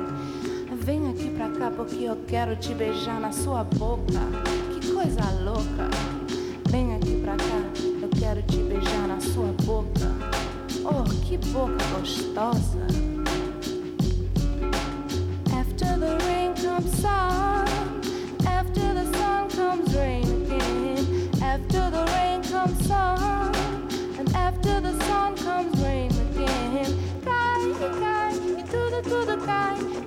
[0.84, 4.20] Vem aqui pra cá porque eu quero te beijar na sua boca.
[4.74, 5.90] Que coisa louca.
[6.70, 7.62] Vem aqui pra cá,
[8.02, 10.12] eu quero te beijar na sua boca.
[10.84, 13.08] Oh, que boca gostosa.
[24.82, 27.22] the sun comes rain again.
[27.26, 27.58] Guy,
[28.00, 30.07] guy, you do the, do the guy.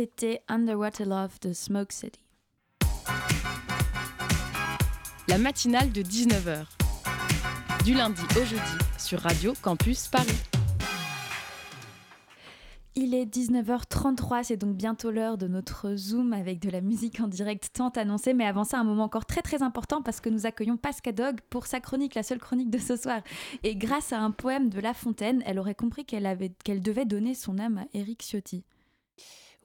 [0.00, 2.20] C'était Underwater Love de Smoke City.
[5.26, 6.66] La matinale de 19h.
[7.84, 8.62] Du lundi au jeudi
[8.96, 10.40] sur Radio Campus Paris.
[12.94, 17.26] Il est 19h33, c'est donc bientôt l'heure de notre Zoom avec de la musique en
[17.26, 18.34] direct tant annoncée.
[18.34, 21.40] Mais avant ça, un moment encore très très important parce que nous accueillons Pasca Dog
[21.50, 23.20] pour sa chronique, la seule chronique de ce soir.
[23.64, 27.04] Et grâce à un poème de La Fontaine, elle aurait compris qu'elle avait, qu'elle devait
[27.04, 28.62] donner son âme à Eric Ciotti.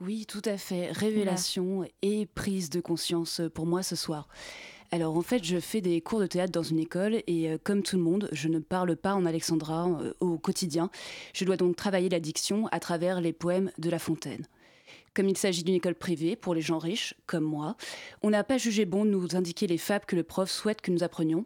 [0.05, 0.91] Oui, tout à fait.
[0.91, 4.27] Révélation et prise de conscience pour moi ce soir.
[4.91, 7.83] Alors en fait, je fais des cours de théâtre dans une école et euh, comme
[7.83, 10.89] tout le monde, je ne parle pas en alexandrin euh, au quotidien.
[11.33, 14.45] Je dois donc travailler la diction à travers les poèmes de La Fontaine.
[15.13, 17.77] Comme il s'agit d'une école privée pour les gens riches, comme moi,
[18.23, 20.91] on n'a pas jugé bon de nous indiquer les fables que le prof souhaite que
[20.91, 21.45] nous apprenions.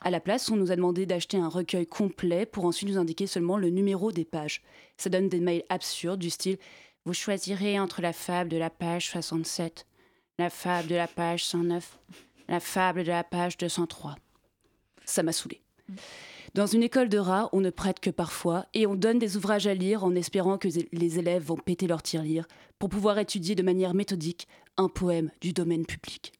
[0.00, 3.26] À la place, on nous a demandé d'acheter un recueil complet pour ensuite nous indiquer
[3.26, 4.62] seulement le numéro des pages.
[4.96, 6.56] Ça donne des mails absurdes du style
[7.04, 9.86] Vous choisirez entre la fable de la page 67,
[10.38, 11.98] la fable de la page 109
[12.48, 14.16] la fable de la page 203.
[15.04, 15.60] Ça m'a saoulé.
[16.54, 19.66] Dans une école de rats, on ne prête que parfois et on donne des ouvrages
[19.66, 22.46] à lire en espérant que les élèves vont péter leur tirelire
[22.78, 26.32] pour pouvoir étudier de manière méthodique un poème du domaine public.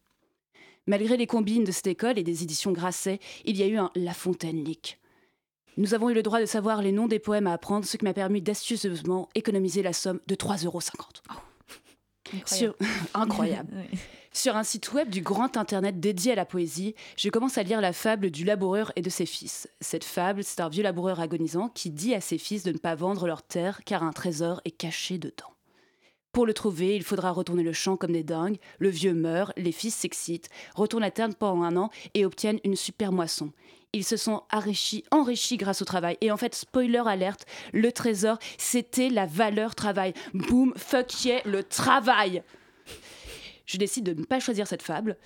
[0.86, 3.90] Malgré les combines de cette école et des éditions Grasset, il y a eu un
[3.94, 4.98] La Fontaine Leak.
[5.78, 8.04] Nous avons eu le droit de savoir les noms des poèmes à apprendre, ce qui
[8.04, 10.80] m'a permis d'astucieusement économiser la somme de 3,50 euros.
[12.34, 12.74] Incroyable.
[13.14, 13.70] Incroyable.
[13.92, 13.98] Oui.
[14.32, 17.80] Sur un site web du grand internet dédié à la poésie, je commence à lire
[17.80, 19.68] la fable du laboureur et de ses fils.
[19.80, 22.94] Cette fable, c'est un vieux laboureur agonisant qui dit à ses fils de ne pas
[22.94, 25.52] vendre leur terre car un trésor est caché dedans.
[26.32, 28.58] Pour le trouver, il faudra retourner le champ comme des dingues.
[28.78, 32.76] Le vieux meurt, les fils s'excitent, retournent à terre pendant un an et obtiennent une
[32.76, 33.50] super moisson.
[33.92, 36.18] Ils se sont enrichis, enrichis grâce au travail.
[36.20, 40.12] Et en fait, spoiler alerte, le trésor, c'était la valeur travail.
[40.34, 42.42] Boum, fuck yeah, le travail
[43.68, 45.16] je décide de ne pas choisir cette fable.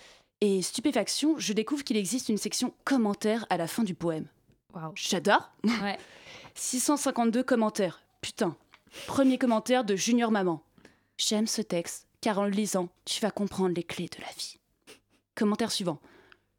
[0.41, 4.27] Et stupéfaction, je découvre qu'il existe une section commentaires à la fin du poème.
[4.75, 4.93] Waouh.
[4.97, 5.53] J'adore.
[5.65, 5.97] Ouais.
[6.57, 8.03] 652 commentaires.
[8.21, 8.57] Putain.
[9.07, 10.61] Premier commentaire de Junior Maman.
[11.17, 14.59] J'aime ce texte, car en le lisant, tu vas comprendre les clés de la vie.
[15.37, 16.01] Commentaire suivant.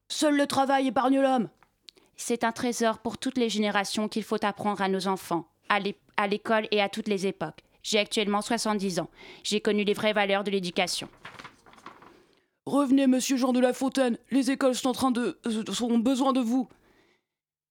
[0.08, 1.50] Seul le travail épargne l'homme.
[2.16, 6.68] C'est un trésor pour toutes les générations qu'il faut apprendre à nos enfants, à l'école
[6.72, 7.64] et à toutes les époques.
[7.82, 9.10] J'ai actuellement 70 ans.
[9.44, 11.10] J'ai connu les vraies valeurs de l'éducation.
[12.66, 15.38] Revenez, monsieur Jean de La Fontaine, les écoles sont en train de.
[15.46, 16.70] Euh, ont besoin de vous.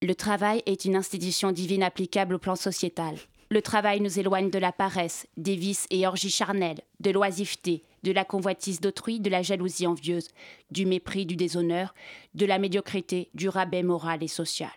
[0.03, 3.17] Le travail est une institution divine applicable au plan sociétal.
[3.53, 8.11] Le travail nous éloigne de la paresse, des vices et orgies charnelles, de l'oisiveté, de
[8.11, 10.29] la convoitise d'autrui, de la jalousie envieuse,
[10.71, 11.95] du mépris, du déshonneur,
[12.33, 14.71] de la médiocrité, du rabais moral et social.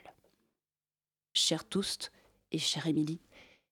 [1.34, 2.12] Cher Toust
[2.52, 3.22] et chère Émilie,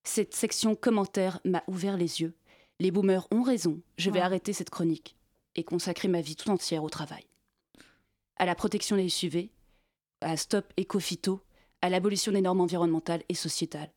[0.06, 2.34] cette section commentaire m'a ouvert les yeux.
[2.80, 5.18] Les boomers ont raison, je vais arrêter cette chronique
[5.56, 7.28] et consacrer ma vie tout entière au travail.
[8.38, 9.50] À la protection des SUV,
[10.22, 11.42] à Stop Ecofito,
[11.82, 13.92] à l'abolition des normes environnementales et sociétales.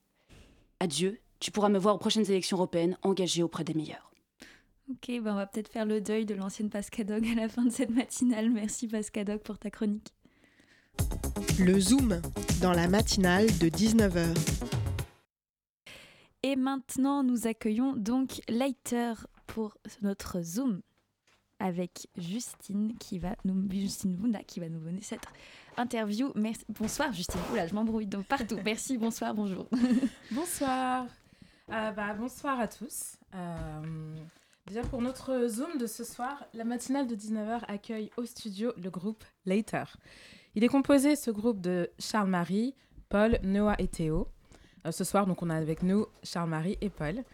[0.80, 4.12] Adieu, tu pourras me voir aux prochaines élections européennes engagées auprès des meilleurs.
[4.90, 7.70] Ok, ben on va peut-être faire le deuil de l'ancienne Pascadog à la fin de
[7.70, 8.50] cette matinale.
[8.50, 10.14] Merci Pascadog pour ta chronique.
[11.58, 12.20] Le Zoom,
[12.60, 14.36] dans la matinale de 19h.
[16.42, 19.14] Et maintenant, nous accueillons donc Leiter
[19.46, 20.82] pour notre Zoom
[21.58, 25.26] avec Justine qui va nous Justine Wunda qui va nous donner cette
[25.76, 26.32] interview.
[26.68, 27.40] Bonsoir Justine.
[27.52, 28.58] Oula, je m'embrouille donc partout.
[28.64, 29.66] Merci, bonsoir, bonjour.
[30.30, 31.06] bonsoir.
[31.72, 33.16] Euh, bah, bonsoir à tous.
[33.34, 34.16] Euh,
[34.66, 38.90] déjà pour notre Zoom de ce soir, la matinale de 19h accueille au studio le
[38.90, 39.84] groupe Later.
[40.54, 42.74] Il est composé, ce groupe, de Charles-Marie,
[43.08, 44.28] Paul, Noah et Théo.
[44.86, 47.24] Euh, ce soir, donc, on a avec nous Charles-Marie et Paul.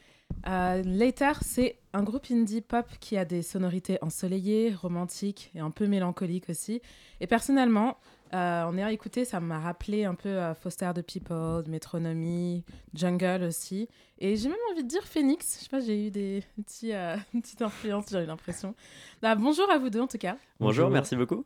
[0.46, 5.86] Later, c'est un groupe indie pop qui a des sonorités ensoleillées, romantiques et un peu
[5.86, 6.80] mélancoliques aussi.
[7.20, 7.98] Et personnellement,
[8.34, 12.64] euh, en ayant écouté, ça m'a rappelé un peu euh, Foster the People, Metronomy,
[12.94, 13.88] Jungle aussi.
[14.18, 15.58] Et j'ai même envie de dire Phoenix.
[15.58, 18.74] Je sais pas, j'ai eu des petits, euh, petites influences, j'ai eu l'impression.
[19.20, 20.36] Bah, bonjour à vous deux en tout cas.
[20.60, 21.44] Bonjour, merci beaucoup.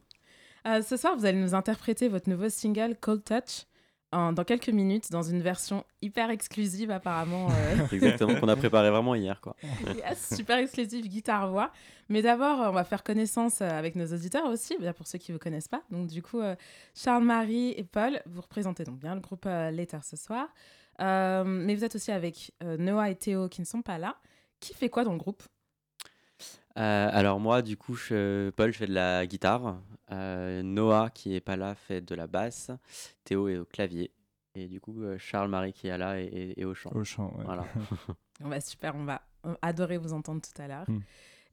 [0.64, 3.66] ce soir, vous allez nous interpréter votre nouveau single Cold Touch
[4.12, 7.48] dans quelques minutes dans une version hyper exclusive apparemment.
[7.50, 7.86] Euh.
[7.92, 9.40] Exactement, qu'on a préparé vraiment hier.
[9.40, 9.56] Quoi.
[10.14, 11.70] super exclusive guitare-voix.
[12.08, 15.36] Mais d'abord, on va faire connaissance euh, avec nos auditeurs aussi, pour ceux qui ne
[15.36, 15.82] vous connaissent pas.
[15.90, 16.54] Donc du coup, euh,
[16.94, 20.48] Charles-Marie et Paul, vous représentez donc bien le groupe Later ce soir.
[20.98, 24.16] mais vous êtes aussi avec Noah et Théo qui ne sont pas là.
[24.60, 25.42] Qui fait quoi dans le groupe?
[26.76, 29.78] Alors moi, du coup, je, Paul, je fais de la guitare.
[30.12, 32.70] Euh, Noah, qui est pas là, fait de la basse.
[33.24, 34.12] Théo est au clavier.
[34.54, 36.90] Et du coup, euh, Charles-Marie qui est là et, au chant.
[36.94, 37.64] Au chant, Voilà.
[38.44, 39.20] on va super, on va,
[39.62, 40.88] adoré vous entendre tout à l'heure.
[40.88, 41.00] Mm.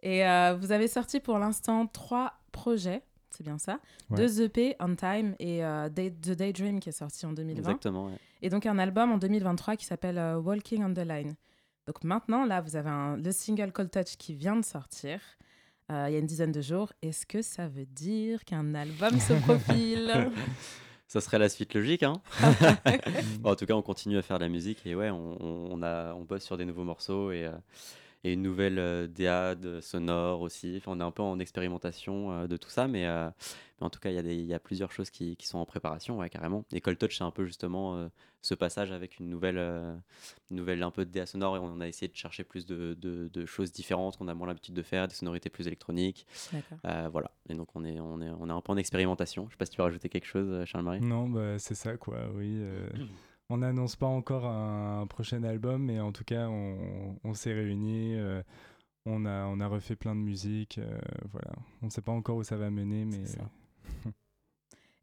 [0.03, 3.79] Et euh, vous avez sorti pour l'instant trois projets, c'est bien ça?
[4.09, 4.17] Ouais.
[4.17, 7.59] Deux EP, On Time et euh, Day- The Daydream qui est sorti en 2020.
[7.59, 8.17] Exactement, ouais.
[8.41, 11.35] Et donc un album en 2023 qui s'appelle euh, Walking on the Line.
[11.87, 15.19] Donc maintenant, là, vous avez un- le single Cold Touch qui vient de sortir
[15.91, 16.93] euh, il y a une dizaine de jours.
[17.01, 20.31] Est-ce que ça veut dire qu'un album se profile?
[21.07, 22.21] Ça serait la suite logique, hein
[23.41, 25.67] Bon, En tout cas, on continue à faire de la musique et ouais, on, on-
[25.73, 27.51] on a, on bosse sur des nouveaux morceaux et, euh,
[28.23, 30.75] et une nouvelle euh, DA de sonore aussi.
[30.77, 33.29] Enfin, on est un peu en expérimentation euh, de tout ça, mais, euh,
[33.79, 36.17] mais en tout cas, il y, a y plusieurs choses qui, qui sont en préparation,
[36.19, 36.63] ouais, carrément.
[36.71, 38.07] Et Cold Touch, c'est un peu justement euh,
[38.41, 39.93] ce passage avec une nouvelle, euh,
[40.51, 42.93] une nouvelle un peu de DA sonore et on a essayé de chercher plus de,
[42.99, 46.25] de- de choses différentes qu'on a moins l'habitude de faire, des sonorités plus électroniques.
[46.53, 46.77] D'accord.
[46.85, 47.31] Euh, voilà.
[47.49, 49.47] Et donc, on est, on, est, on est un peu en expérimentation.
[49.47, 51.01] Je sais pas si tu veux rajouter quelque chose, euh, Charles-Marie?
[51.01, 52.61] Non, bah, c'est ça, quoi, oui.
[53.49, 58.15] on n'annonce pas encore un, prochain album, mais en tout cas, on, on s'est réunis,
[58.15, 58.41] euh,
[59.05, 60.97] on, a, on a refait plein de musique, euh,
[61.31, 61.51] voilà.
[61.81, 63.23] On ne sait pas encore où ça va mener, mais...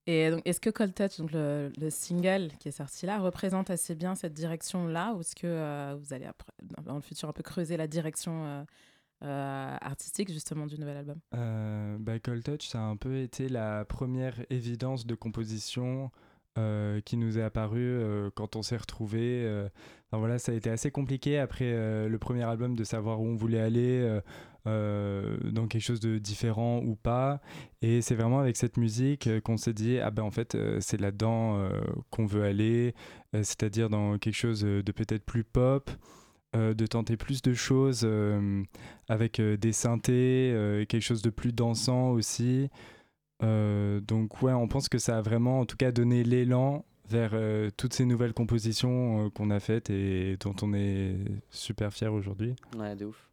[0.06, 3.70] Et donc, est-ce que Cold Touch, donc le, le single qui est sorti là, représente
[3.70, 6.52] assez bien cette direction-là Ou est-ce que euh, vous allez après,
[6.84, 8.64] dans le futur un peu creuser la direction euh,
[9.22, 11.20] euh, artistique justement du nouvel album?
[12.00, 16.10] Bah, Cold Touch, ça a un peu été la première évidence de composition
[16.58, 19.44] euh, qui nous est apparue euh, quand on s'est retrouvés.
[19.44, 19.68] euh.
[20.10, 21.70] Voilà, ça a été assez compliqué après
[22.08, 24.20] le premier album de savoir où on voulait aller,
[24.64, 27.40] dans quelque chose de différent ou pas.
[27.80, 31.64] Et c'est vraiment avec cette musique qu'on s'est dit, ah ben en fait, c'est là-dedans
[32.10, 32.96] qu'on veut aller,
[33.34, 35.88] c'est-à-dire dans quelque chose de peut-être plus pop.
[36.54, 38.04] de tenter plus de choses
[39.08, 42.68] avec des synthés, quelque chose de plus dansant aussi.
[43.42, 47.30] Euh, donc ouais, on pense que ça a vraiment en tout cas donné l'élan vers
[47.34, 51.16] euh, toutes ces nouvelles compositions euh, qu'on a faites et dont on est
[51.50, 52.54] super fiers aujourd'hui.
[52.76, 53.28] Ouais, de ouf.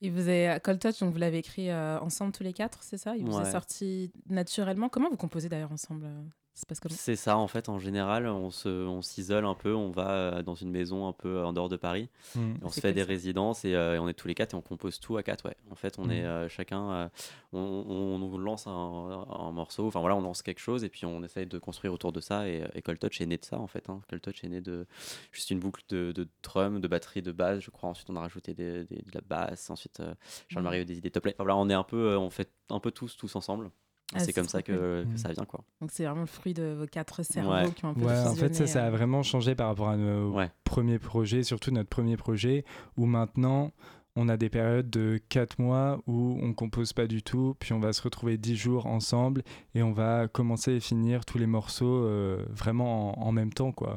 [0.00, 2.98] Il vous est Cold Touch, donc vous l'avez écrit euh, ensemble tous les quatre, c'est
[2.98, 3.16] ça?
[3.16, 4.88] Il vous est sorti naturellement.
[4.88, 6.06] Comment vous composez d'ailleurs ensemble
[6.54, 6.94] Ça se passe comment?
[6.94, 10.42] C'est ça, en fait, en général, on se, on s'isole un peu, on va euh,
[10.42, 12.40] dans une maison un peu en dehors de Paris, Mm.
[12.40, 14.52] et on se fait cool, des résidences et, euh, et on est tous les quatre
[14.52, 15.56] et on compose tout à quatre, ouais.
[15.70, 16.10] En fait, on Mm.
[16.10, 17.08] est euh, chacun, euh,
[17.54, 21.22] on, on- lance un, un morceau, enfin voilà, on lance quelque chose et puis on
[21.22, 23.66] essaye de construire autour de ça et, et Cold Touch est né de ça, en
[23.66, 23.88] fait.
[23.88, 24.00] Hein.
[24.10, 24.86] Cold Touch est né de
[25.30, 27.88] juste une boucle de, de drum, de batterie, de basse, je crois.
[27.90, 30.14] Ensuite, on a rajouté des- des- de la basse, ensuite, euh,
[30.48, 31.24] Charles-Marie a eu des idées top.
[31.26, 33.70] Enfin, voilà, on est un peu, euh, on fait un peu tous, tous ensemble.
[34.14, 35.08] Ah, c'est comme ça que, cool.
[35.08, 35.16] que Mm.
[35.18, 35.60] ça vient, quoi.
[35.80, 37.70] Donc c'est vraiment le fruit de vos quatre cerveaux Ouais.
[37.72, 38.90] qui ont un peu Ouais, en fait, ça, ça a euh.
[38.90, 40.50] vraiment changé par rapport à nos Ouais.
[40.64, 42.64] premiers projets, surtout notre premier projet,
[42.96, 43.72] où maintenant,
[44.14, 47.80] on a des périodes de 4 mois où on compose pas du tout, puis on
[47.80, 49.42] va se retrouver 10 jours ensemble
[49.74, 53.72] et on va commencer et finir tous les morceaux euh, vraiment en, en même temps,
[53.72, 53.96] quoi.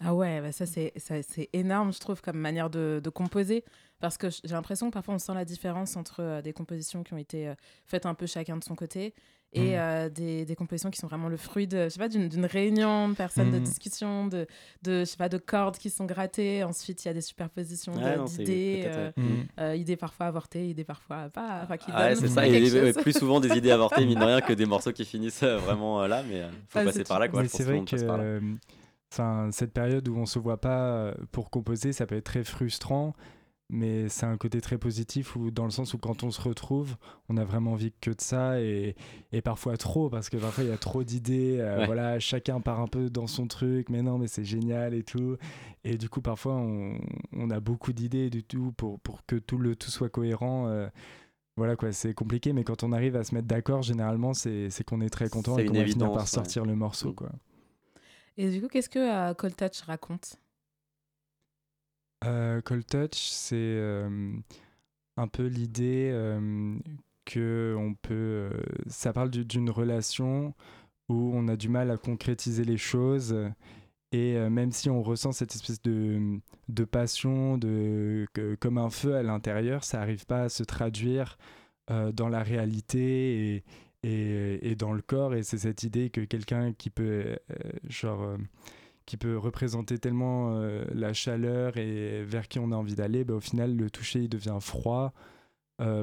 [0.00, 3.64] Ah ouais, bah ça c'est ça- c'est énorme, je trouve, comme manière de, de composer.
[4.00, 7.12] Parce que j'ai l'impression que parfois on sent la différence entre euh, des compositions qui
[7.14, 7.54] ont été euh,
[7.86, 9.14] faites un peu chacun de son côté
[9.52, 9.78] et Mhm.
[9.78, 12.46] euh, des, des compositions qui sont vraiment le fruit de, je sais pas, d'une d'une
[12.46, 13.62] réunion de personnes, de Mhm.
[13.64, 14.46] discussion, de,
[14.82, 16.64] de, je sais pas, de cordes qui sont grattées.
[16.64, 17.92] Ensuite, il y a des superpositions
[18.26, 19.12] c'est- d'idées, euh,
[19.60, 22.66] euh, idées parfois avortées, idées parfois pas, enfin qui Ah ouais, donnent c'est ça, quelque
[22.76, 23.02] et chose.
[23.02, 26.08] plus souvent des idées avortées, mine de rien, que des morceaux qui finissent vraiment euh,
[26.08, 27.46] là, mais euh, faut Ah, passer par là, quoi.
[27.46, 27.98] C'est vrai que
[29.12, 32.44] enfin, cette période où on se voit pas euh, pour composer, ça peut être très
[32.44, 33.12] frustrant,
[33.68, 36.96] mais c'est un côté très positif où, dans le sens où quand on se retrouve,
[37.28, 38.96] on a vraiment envie que de ça et,
[39.32, 41.56] et parfois trop parce que parfois il y a trop d'idées.
[41.60, 41.86] euh, Ouais.
[41.86, 45.36] Voilà, chacun part un peu dans son truc, mais non, mais c'est génial et tout.
[45.84, 46.98] Et du coup, parfois on,
[47.32, 50.66] on a beaucoup d'idées du tout pour, pour que tout le tout soit cohérent.
[50.68, 50.88] euh,
[51.56, 55.00] voilà quoi, c'est compliqué, mais quand on arrive à se mettre d'accord, généralement, c'est qu'on
[55.02, 56.26] est très content et qu'on va finir par ouais.
[56.26, 57.12] sortir le morceau.
[57.12, 57.30] Quoi.
[58.36, 60.36] Et du coup, qu'est-ce que euh, Cold Touch raconte?
[62.24, 63.80] Euh, Cold Touch, c'est
[65.16, 66.12] un peu l'idée
[67.24, 68.50] que on peut.
[68.86, 70.54] ça parle du- d'une relation
[71.08, 73.36] où on a du mal à concrétiser les choses.
[74.12, 78.26] Et même si on ressent cette espèce de, de passion, de,
[78.60, 81.38] comme un feu à l'intérieur, ça n'arrive pas à se traduire
[81.88, 83.64] dans la réalité
[84.02, 85.34] et, dans le corps.
[85.34, 87.36] Et c'est cette idée que quelqu'un qui peut, euh,
[87.88, 88.36] genre, euh,
[89.06, 93.34] qui peut représenter tellement euh, la chaleur et vers qui on a envie d'aller, bah,
[93.34, 95.12] au final, le toucher, il devient froid.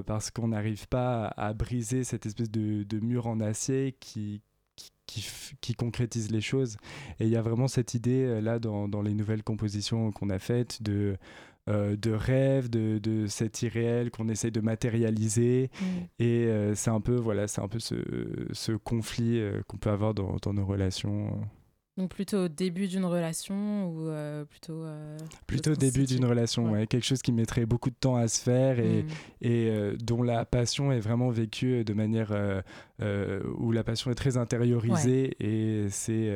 [0.06, 4.42] parce qu'on n'arrive pas à, briser cette espèce de, mur en acier qui,
[5.06, 5.26] qui,
[5.62, 6.76] qui, concrétise les choses.
[7.20, 10.84] Et il y a vraiment cette idée là dans les nouvelles compositions qu'on a faites
[10.84, 11.18] de,
[11.70, 15.70] euh, de rêve, de, de cet irréel qu'on essaye de matérialiser.
[16.20, 17.96] Et euh, c'est un peu, voilà, c'est un peu ce,
[18.52, 21.30] ce conflit euh, qu'on peut avoir dans, dans nos relations.
[21.98, 24.84] Donc plutôt au début d'une relation ou euh, plutôt...
[24.86, 25.18] euh,
[25.48, 26.88] Plutôt au début d'une relation, ouais.
[26.88, 29.08] quelque chose qui mettrait beaucoup de temps à se faire et, Mm.
[29.42, 32.32] et euh, dont la passion est vraiment vécue de manière
[33.58, 36.32] où la passion est très intériorisée et c'est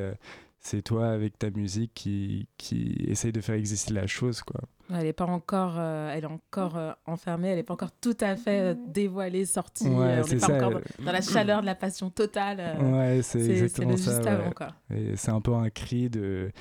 [0.60, 4.42] c'est toi avec ta musique qui, qui essaye de faire exister la chose.
[4.42, 4.62] Quoi.
[4.94, 8.18] Elle n'est pas encore, euh, elle est encore euh, enfermée, elle n'est pas encore tout
[8.22, 9.88] à fait euh, dévoilée, sortie.
[9.88, 12.58] Ouais, on n'est pas ça, encore dans, la chaleur de la passion totale.
[12.60, 14.12] euh, ouais, c'est exactement ça.
[14.12, 14.30] juste ouais.
[14.32, 14.68] avant, quoi.
[14.94, 16.52] Et c'est un peu un cri de,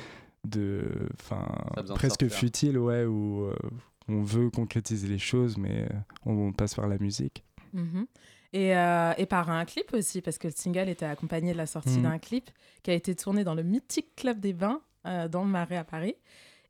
[0.45, 0.85] de,
[1.77, 3.55] de presque futile, ouais, où euh,
[4.09, 5.89] on veut concrétiser les choses, mais euh,
[6.27, 7.45] on, on passe par la musique.
[7.73, 8.07] Mhm.
[8.55, 11.67] Et, euh, et par un clip aussi, parce que le single était accompagné de la
[11.67, 12.03] sortie Mhm.
[12.03, 12.51] d'un clip
[12.83, 15.85] qui a été tourné dans le mythique Club des Bains, euh, dans le Marais à
[15.85, 16.17] Paris.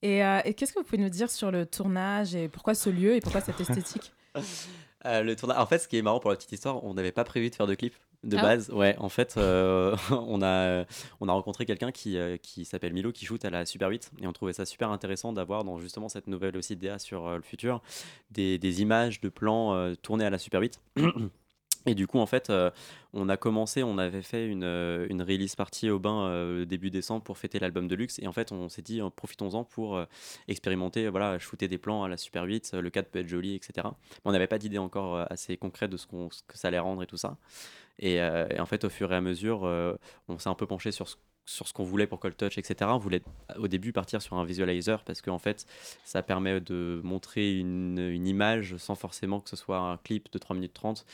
[0.03, 2.90] Et, euh, et qu'est-ce que vous pouvez nous dire sur le tournage et pourquoi ce
[2.90, 4.12] lieu et pourquoi cette esthétique?
[5.07, 5.59] Euh, le tournage.
[5.59, 7.55] En fait, ce qui est marrant pour la petite histoire, on n'avait pas prévu de
[7.55, 7.94] faire de clip
[8.24, 8.42] de Ah.
[8.42, 8.70] base.
[8.70, 10.84] Ouais, en fait, euh, on, a,
[11.20, 14.11] on a rencontré quelqu'un qui, qui s'appelle Milo, qui shoot à la Super 8.
[14.20, 17.42] Et on trouvait ça super intéressant d'avoir dans justement cette nouvelle aussi DA sur le
[17.42, 17.82] futur
[18.30, 20.80] des, des images de plans tournés à la Super 8.
[21.87, 22.70] Et du coup, en fait, euh,
[23.12, 27.22] on a commencé, on avait fait une, euh, release party au bain euh, début décembre
[27.22, 28.18] pour fêter l'album de luxe.
[28.20, 30.01] Et en fait, on s'est dit, profitons-en pour
[30.49, 32.72] expérimenter, voilà, shooter des plans à la Super 8.
[32.74, 33.72] euh, Le cadre peut être joli, etc.
[33.85, 37.07] Mais on n'avait pas d'idée encore assez concrète de ce, que ça allait rendre et
[37.07, 37.37] tout ça.
[37.99, 39.62] Et, et en fait, au fur et à mesure,
[40.28, 42.90] on s'est un peu penché sur ce sur ce qu'on voulait pour Cold Touch, etc.
[42.95, 43.22] On voulait
[43.59, 45.66] au début partir sur un visualizer parce qu'en fait,
[46.05, 50.55] ça permet de montrer une, image sans forcément que ce soit un clip de 3
[50.55, 51.05] minutes 30.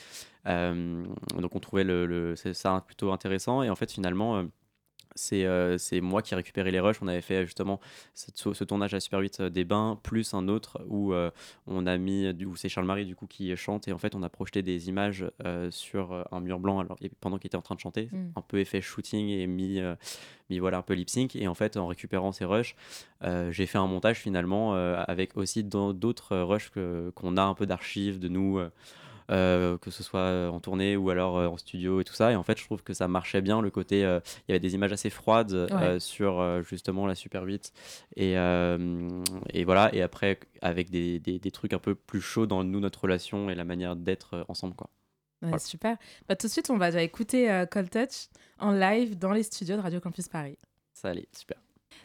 [0.45, 1.03] Euh,
[1.37, 3.63] donc on trouvait le, le- ça plutôt intéressant.
[3.63, 4.43] Et en fait, finalement, euh,
[5.19, 7.01] c'est euh, moi qui ai récupéré les rushs.
[7.01, 7.79] On avait fait justement
[8.13, 11.29] cette- ce, tournage à Super 8 euh, des bains, plus un autre où euh,
[11.67, 13.87] on a mis, où c'est Charles-Marie du coup qui chante.
[13.87, 17.11] Et en fait, on a projeté des images euh, sur un mur blanc alors, et
[17.19, 18.09] pendant qu'il était en train de chanter.
[18.11, 18.29] Mm.
[18.37, 19.81] Un peu effet shooting et mis,
[20.49, 21.35] mis voilà, un peu lip sync.
[21.35, 22.75] Et en fait, en récupérant ces rushs,
[23.49, 26.71] j'ai fait un montage finalement avec aussi d'autres rushs
[27.15, 28.59] qu'on a un peu d'archives de nous.
[29.29, 32.31] Euh, que ce soit euh, en tournée ou alors euh, en studio et tout ça.
[32.31, 33.99] Et en fait, je trouve que ça marchait bien le côté.
[33.99, 35.99] Il y avait des images assez froides Ouais.
[35.99, 37.71] sur justement la Super 8.
[38.15, 39.93] Et, et voilà.
[39.93, 43.49] Et après, avec des, des, des trucs un peu plus chauds dans nous, notre relation
[43.49, 44.75] et la manière d'être ensemble.
[44.75, 44.89] Quoi.
[45.41, 45.59] Ouais, Voilà.
[45.59, 45.97] Super.
[46.27, 48.27] Bah, tout de suite, on va écouter euh, Cold Touch
[48.59, 50.57] en live dans les studios de Radio Campus Paris.
[50.93, 51.57] Ça super.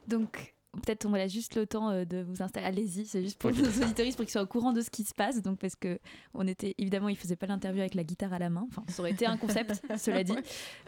[0.07, 2.66] Donc, peut-être on va juste le temps euh, de vous installer.
[2.66, 5.14] Allez-y, c'est juste pour nos auditeurs, pour qu'ils soient au courant de ce qui se
[5.14, 5.43] passe.
[5.43, 5.99] Donc, parce que
[6.35, 8.66] on était évidemment, il faisait pas l'interview avec la guitare à la main.
[8.68, 10.37] Enfin, ça aurait été un concept, cela dit.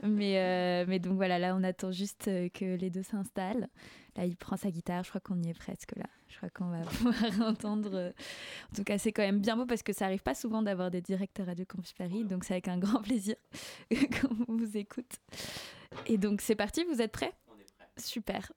[0.03, 3.69] Mais, euh, mais donc voilà, là, on attend juste euh, que les deux s'installent.
[4.17, 5.05] Là, il prend sa guitare.
[5.05, 6.07] Je crois qu'on y est presque là.
[6.29, 8.13] Je crois qu'on va pouvoir entendre.
[8.73, 10.91] En tout cas, c'est quand même bien beau parce que ça arrive pas souvent d'avoir
[10.91, 12.25] des directs à Radio Campus Paris.
[12.25, 13.37] Donc, c'est avec un grand plaisir
[13.91, 15.13] qu'on vous écoute.
[16.07, 16.85] Et donc, c'est parti.
[16.85, 17.33] Vous êtes prêts?
[17.49, 17.89] On est prêt.
[17.99, 18.53] Super.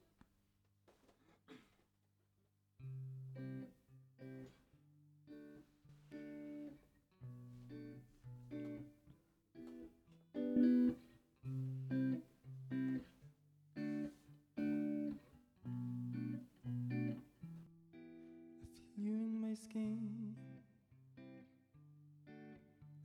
[19.69, 20.35] Skin.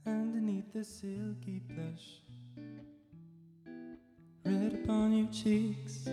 [0.07, 2.21] Underneath the silky blush.
[4.45, 6.09] Red upon your cheeks.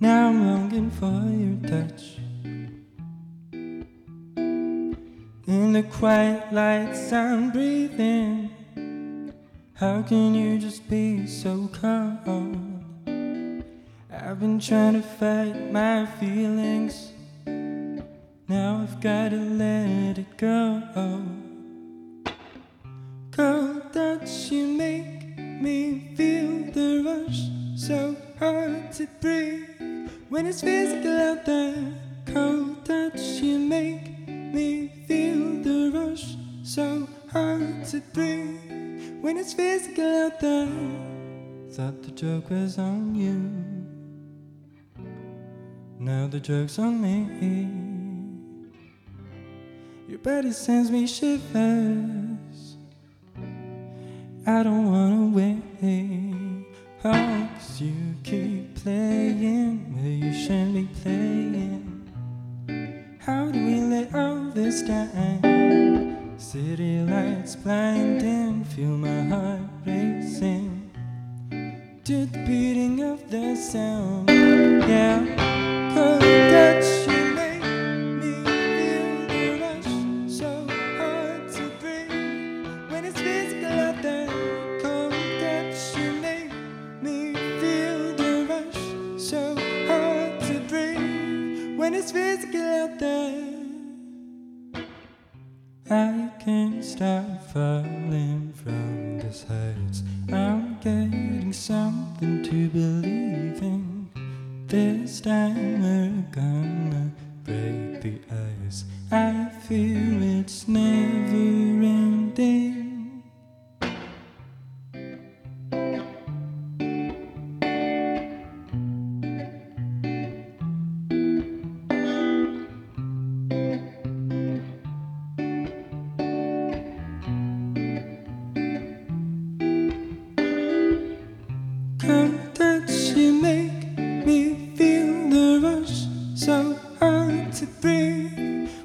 [0.00, 2.18] Now i'm longing for your touch.
[5.46, 8.50] In the quiet lights i'm breathing.
[9.74, 12.84] How can you just be so calm?
[14.10, 17.12] I've been trying to fight my feelings.
[18.80, 20.82] I've gotta let it go.
[23.32, 27.40] Cold touch, you make me feel the rush.
[27.76, 31.92] So hard to breathe when it's physical out there.
[32.26, 36.36] Cold touch, you make me feel the rush.
[36.62, 40.68] So hard to breathe when it's physical out there.
[41.72, 43.40] Thought the joke was on you.
[45.98, 47.87] Now the joke's on me.
[50.18, 52.76] Your body sends me shivers.
[54.44, 55.62] I don't wanna wait.
[57.04, 57.94] Oh, 'cause you
[58.24, 62.08] keep playing where you shouldn't be playing.
[63.20, 66.16] How do we let all this down?
[66.36, 70.90] City lights blinding, feel my heart racing
[72.04, 74.28] to the beating of the sound.
[74.28, 75.47] Yeah,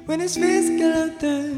[0.06, 1.54] when it's physical out there.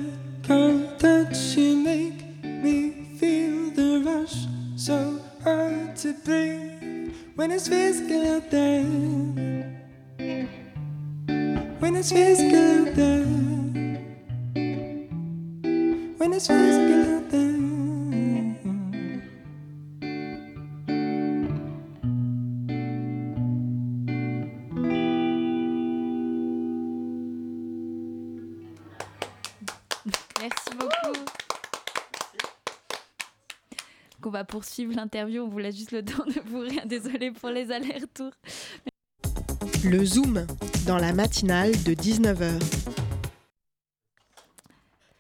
[0.98, 8.50] Touch you make me feel the rush so hard to breathe when it's physical out
[8.50, 8.84] there.
[11.80, 13.26] When it's physical out there.
[16.18, 17.05] When it's physical
[34.46, 35.42] poursuivre l'interview.
[35.42, 36.86] On vous laisse juste le temps de vous rire.
[36.86, 38.32] Désolée pour les allers-retours.
[39.84, 40.46] Le Zoom,
[40.86, 42.58] dans la matinale de 19h.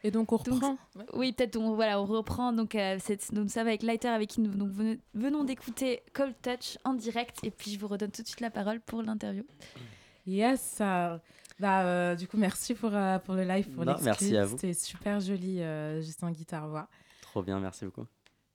[0.02, 0.78] Et donc on reprend.
[1.14, 2.52] Oui, peut-être on, voilà, on reprend.
[2.52, 6.02] Donc, euh, c'est- donc ça va avec Lighter avec qui nous donc, venons, venons d'écouter
[6.12, 7.38] Cold Touch en direct.
[7.42, 9.44] Et puis je vous redonne tout de suite la parole pour l'interview.
[10.26, 10.78] Yes.
[10.80, 11.18] euh,
[11.58, 14.04] bah, euh, du coup, merci pour, euh, pour le live, pour Non, l'exclu.
[14.06, 14.56] merci à vous.
[14.58, 16.88] C'était super joli, euh, juste en guitare-voix.
[17.22, 18.06] Trop bien, merci beaucoup.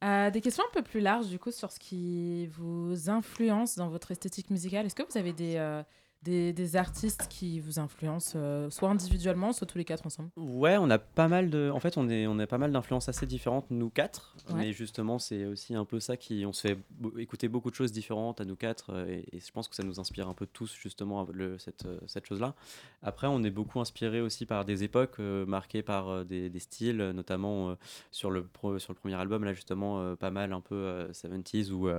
[0.03, 3.89] Euh, des questions un peu plus larges, du coup, sur ce qui vous influence dans
[3.89, 4.85] votre esthétique musicale.
[4.85, 5.83] Est-ce que vous avez des, euh,
[6.23, 10.77] des, des artistes qui vous influencent, euh, soit individuellement, soit tous les quatre ensemble Ouais,
[10.77, 11.71] on a pas mal de.
[11.73, 14.35] En fait, on est, on a pas mal d'influences assez différentes, nous quatre.
[14.49, 14.55] Ouais.
[14.55, 16.45] Mais justement, c'est aussi un peu ça qui.
[16.45, 16.77] On se fait
[17.17, 18.91] écouter beaucoup de choses différentes à nous quatre.
[18.93, 21.85] euh, Et, et je pense que ça nous inspire un peu tous, justement, le, cette,
[21.85, 22.53] euh, cette chose-là.
[23.01, 26.97] Après, on est beaucoup inspiré aussi par des époques euh, marquées par des, des styles,
[27.15, 27.75] notamment
[28.11, 31.71] sur, le pro- sur le premier album, là, justement, pas mal un peu euh, 70s
[31.71, 31.89] où.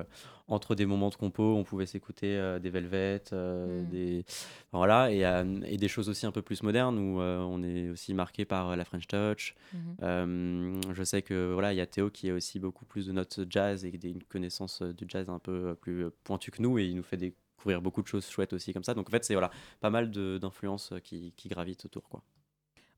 [0.53, 3.89] Entre des moments de compo, on pouvait s'écouter euh, des Velvet, euh, Mm.
[3.89, 7.63] des enfin, voilà, et, euh, et des choses aussi un peu plus modernes où on
[7.63, 9.55] est aussi marqué par la French Touch.
[9.73, 10.81] Mhm.
[10.93, 13.41] Je sais que voilà, il y a Théo qui a aussi beaucoup plus de notes
[13.49, 16.95] jazz et des, une connaissance du jazz un peu plus pointue que nous et il
[16.97, 18.95] nous fait découvrir beaucoup de choses chouettes aussi comme ça.
[18.95, 19.51] Donc en fait, c'est voilà,
[19.81, 22.23] pas mal d'influences qui, qui gravitent autour quoi.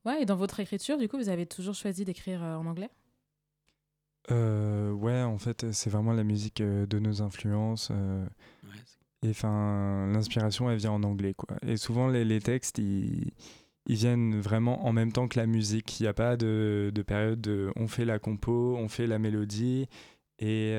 [0.05, 2.89] Ouais, et dans votre écriture, du coup, vous avez toujours choisi d'écrire en anglais?
[4.31, 7.89] Euh, ouais, en fait, c'est vraiment la musique euh, de nos influences.
[7.91, 8.25] euh,
[9.23, 11.57] et enfin, l'inspiration, elle vient en anglais, quoi.
[11.65, 13.33] Et souvent, les, les textes, ils,
[13.87, 15.99] ils viennent vraiment en même temps que la musique.
[15.99, 19.19] Il n'y a pas de, de période de on fait la compo, on fait la
[19.19, 19.87] mélodie
[20.39, 20.73] et,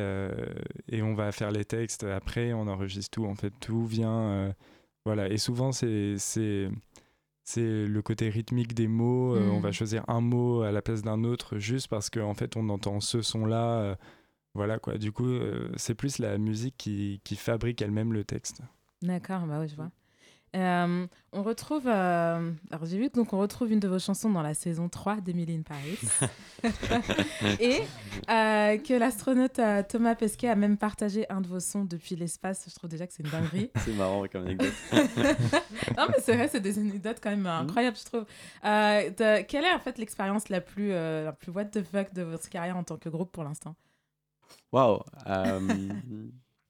[0.89, 3.27] et on va faire les textes après, on enregistre tout.
[3.27, 4.55] En fait, tout vient.
[5.05, 5.29] voilà.
[5.31, 6.17] Et souvent, c'est.
[7.49, 9.35] C'est le côté rythmique des mots.
[9.37, 9.63] euh, on Mm.
[9.63, 13.01] va choisir un mot à la place d'un autre juste parce qu'en fait, on entend
[13.01, 13.81] ce son-là.
[13.81, 13.95] euh,
[14.55, 14.99] voilà quoi.
[14.99, 18.61] Du coup, euh, c'est plus la musique qui, qui fabrique elle-même le texte.
[19.03, 19.91] D'accord, bah oui, je vois.
[20.57, 24.31] Euh, on retrouve, euh, alors j'ai vu que donc on retrouve une de vos chansons
[24.31, 25.99] dans la saison 3 d'Emily in Paris.
[27.61, 27.83] Et
[28.31, 32.65] euh, que l'astronaute Thomas Pesquet a même partagé un de vos sons depuis l'espace.
[32.69, 33.71] Je trouve déjà que c'est une dinguerie.
[33.85, 34.73] c'est marrant comme anecdote.
[34.95, 38.25] non, mais c'est vrai, c'est des anecdotes quand même incroyables, je trouve.
[38.63, 42.49] De- quelle est en fait l'expérience la plus, la plus what the fuck de votre
[42.49, 43.75] carrière en tant que groupe pour l'instant?
[44.73, 45.03] Waouh.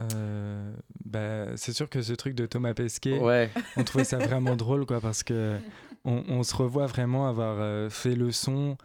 [0.03, 0.73] Euh,
[1.05, 3.51] bah, c'est sûr que ce truc de Thomas Pesquet, Ouais.
[3.77, 5.59] on trouvait ça vraiment drôle quoi, parce que
[6.05, 8.77] on, on se revoit vraiment avoir euh, fait le son.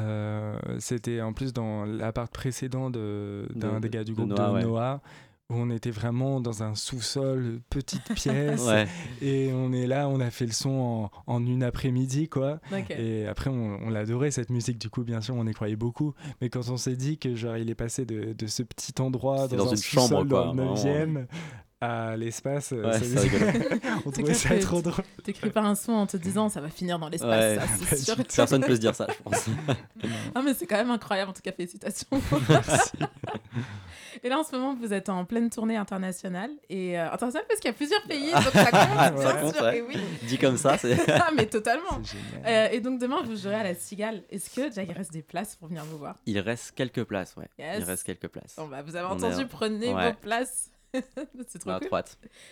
[0.00, 4.16] euh, C'était en plus dans la part précédente de- d'un De- des gars du de
[4.16, 4.96] groupe Noah, de ouais.
[5.48, 8.88] Où on était vraiment dans un sous-sol, petite pièce, Ouais.
[9.22, 10.70] et on est là, on a fait le son
[11.26, 12.58] en, en une après-midi quoi.
[12.90, 16.14] Et après, on, on l'adorait cette musique, du coup, bien sûr, on y croyait beaucoup.
[16.40, 19.46] Mais quand on s'est dit que genre il est passé de, de ce petit endroit
[19.46, 20.74] dans, dans un une chambre, sous-sol quoi, dans le vraiment.
[20.74, 21.26] 9e
[21.80, 22.98] à l'espace, euh, Ouais,
[24.06, 25.04] on trouvait ça trop tu- drôle.
[25.22, 27.64] T'écris pas un son en te disant ça va finir dans l'espace, Ouais.
[27.64, 28.16] ça, c'est sûr.
[28.34, 29.46] Personne peut se dire ça, je pense.
[30.34, 32.08] non, mais c'est quand même incroyable, en tout cas, félicitations.
[34.22, 36.50] Et là, en ce moment, vous êtes en pleine tournée internationale.
[36.68, 39.62] Et euh, internationale parce qu'il y a plusieurs pays, donc ça compte, bien sûr.
[39.62, 39.78] ouais.
[39.78, 39.96] Et oui.
[40.22, 40.96] Dit comme ça, c'est.
[41.10, 42.00] ah, mais totalement.
[42.46, 44.22] Euh, et donc, demain, vous jouerez à la Cigale.
[44.30, 46.16] Est-ce que déjà il reste des places pour venir vous voir?
[46.26, 47.48] Il reste quelques places, ouais.
[47.58, 47.78] Yes.
[47.78, 48.54] Il reste quelques places.
[48.56, 50.08] Bon, bah, vous avez entendu, est- prenez ouais.
[50.10, 50.70] vos places.
[51.46, 52.02] c'est trop cool.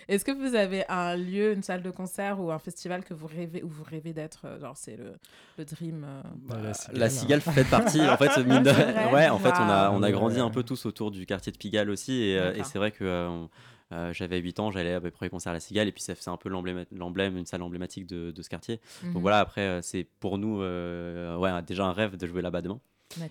[0.08, 3.26] Est-ce que vous avez un lieu, une salle de concert ou un festival que vous
[3.26, 5.14] rêvez, où vous rêvez d'être euh, Genre, c'est le,
[5.58, 6.04] le dream.
[6.06, 7.54] euh, Bah, la cigale, La hein.
[7.54, 8.00] fait partie.
[8.00, 10.86] En fait, mine de- ouais, en fait, on a, on a grandi un peu tous
[10.86, 12.12] autour du quartier de Pigalle aussi.
[12.22, 13.50] Et, euh, et c'est vrai que euh, on-
[13.92, 15.86] euh, j'avais 8 ans, j'allais à mes premiers concerts à la cigale.
[15.88, 18.80] Et puis, ça- c'est un peu l'emblème, l'emblème, une salle emblématique de, de ce quartier.
[19.02, 19.12] Mhm.
[19.12, 22.80] Donc voilà, après, c'est pour nous euh, ouais, déjà un rêve de jouer là-bas demain.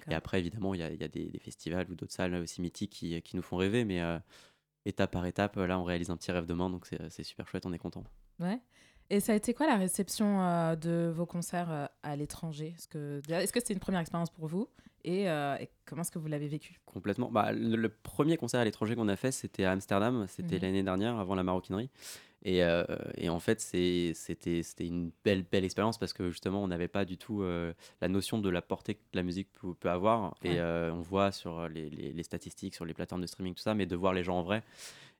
[0.09, 2.35] Et après, évidemment, il y a, il y a des, des festivals ou d'autres salles
[2.35, 3.83] aussi mythiques qui, qui nous font rêver.
[3.83, 4.17] Mais euh,
[4.85, 6.69] étape par étape, là, on réalise un petit rêve demain.
[6.69, 8.03] Donc c'est c'est super chouette, on est content.
[8.39, 8.59] Ouais.
[9.09, 12.73] Et ça a été quoi la réception euh, de vos concerts euh, à l'étranger?
[12.77, 14.69] Est-ce que que c'était une première expérience pour vous?
[15.03, 16.79] Et, euh, et comment est-ce que vous l'avez vécu?
[16.85, 17.29] Complètement.
[17.29, 20.25] Bah, le, le premier concert à l'étranger qu'on a fait, c'était à Amsterdam.
[20.29, 20.61] C'était Mhm.
[20.61, 21.89] l'année dernière, avant la maroquinerie.
[22.45, 22.83] Et, euh,
[23.15, 27.17] et en fait, c'était une belle, belle expérience parce que justement, on n'avait pas du
[27.17, 30.35] tout euh, la notion de la portée que la musique peut, peut avoir.
[30.43, 30.55] Ouais.
[30.55, 33.63] Et euh, on voit sur les, les- les statistiques, sur les plateformes de streaming, tout
[33.63, 34.61] ça, mais de voir les gens en vrai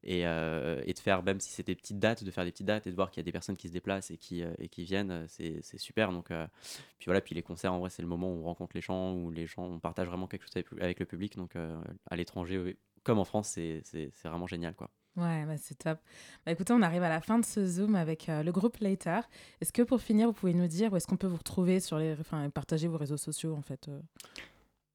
[0.04, 2.88] et, et de faire, même si c'est des petites dates, de faire des petites dates
[2.88, 4.84] et de voir qu'il y a des personnes qui se déplacent et qui, et qui
[4.84, 6.12] viennent, c'est super.
[6.12, 8.82] Donc, puis voilà, puis les concerts, en vrai, c'est le moment où on rencontre les
[8.82, 11.38] gens, où les gens, on partage vraiment quelque chose avec, avec le public.
[11.38, 14.90] Donc, à l'étranger, comme en France, c'est vraiment génial, quoi.
[15.16, 16.00] Ouais, bah, c'est top.
[16.46, 19.22] Bah, écoutez, on arrive à la fin de ce Zoom avec euh, le groupe Later.
[19.62, 21.98] Est-ce que pour finir, vous pouvez nous dire où est-ce qu'on peut vous retrouver sur
[22.00, 24.00] les, enfin, partager vos réseaux sociaux en fait euh?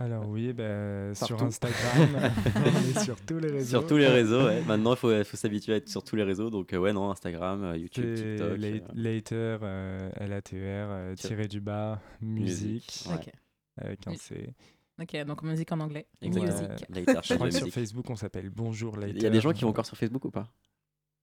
[0.00, 1.42] Alors oui, bah, sur.
[1.42, 2.08] Instagram,
[2.56, 3.68] on est sur tous les réseaux.
[3.80, 4.62] Sur tous les réseaux, ouais.
[4.62, 6.50] Maintenant, il faut, faut s'habituer à être sur tous les réseaux.
[6.50, 8.58] Donc, euh, ouais, non, Instagram, euh, YouTube, TikTok.
[8.58, 13.14] la- euh, Later, euh, L-A-T-E-R, euh, tiré du bas, musique, ouais.
[13.16, 13.30] Ok.
[13.76, 14.18] avec un Oui.
[14.18, 14.54] C.
[15.01, 16.09] Ok, donc musique en anglais.
[16.20, 16.68] Exactement.
[16.68, 16.86] Music.
[16.88, 17.68] Later, Je crois que sur.
[17.68, 19.12] Facebook, on s'appelle Bonjour Later.
[19.16, 20.53] Il y a des gens qui vont encore sur Facebook ou pas?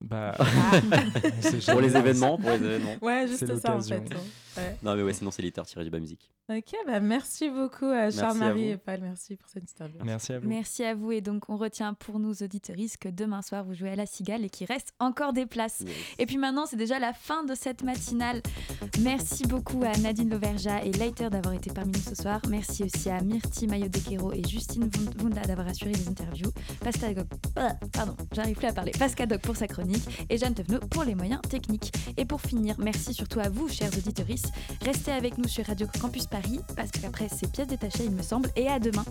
[0.01, 0.81] Bah, Ah.
[1.71, 2.95] Pour les événements, pour les événements.
[3.01, 3.95] Ouais, C'est juste ça en fait.
[3.99, 4.17] l'occasion.
[4.57, 4.77] Ouais.
[4.83, 6.31] Non, mais ouais, sinon, c'est Later-du-bas musique.
[6.47, 8.99] Ok, bah merci beaucoup à Merci à Charles-Marie et Paul.
[9.01, 9.97] Merci pour cette interview.
[10.03, 10.47] Merci à vous.
[10.47, 13.89] Merci à vous et donc on retient pour nous auditeurs que demain soir vous jouez
[13.89, 15.83] à la Cigale et qu'il reste encore des places.
[16.19, 18.43] Et puis maintenant c'est déjà la fin de cette matinale.
[19.01, 22.39] Merci beaucoup à Nadine Loverja et Leiter d'avoir été parmi nous ce soir.
[22.47, 26.51] Merci aussi à Myrti Mayo Dequero et Justine Vund- Vunda d'avoir assuré les interviews.
[26.81, 27.25] Pascal Doc,
[27.55, 28.91] ah, pardon, j'arrive plus à parler.
[28.91, 29.84] Pascal Doc pour sa chronique
[30.29, 31.91] et Jeanne Tevenot pour les moyens techniques.
[32.17, 34.25] Et pour finir, merci surtout à vous chers auditeurs.
[34.81, 38.49] Restez avec nous sur Radio Campus Paris parce qu'après c'est pièces détachées il me semble
[38.55, 39.05] et à demain.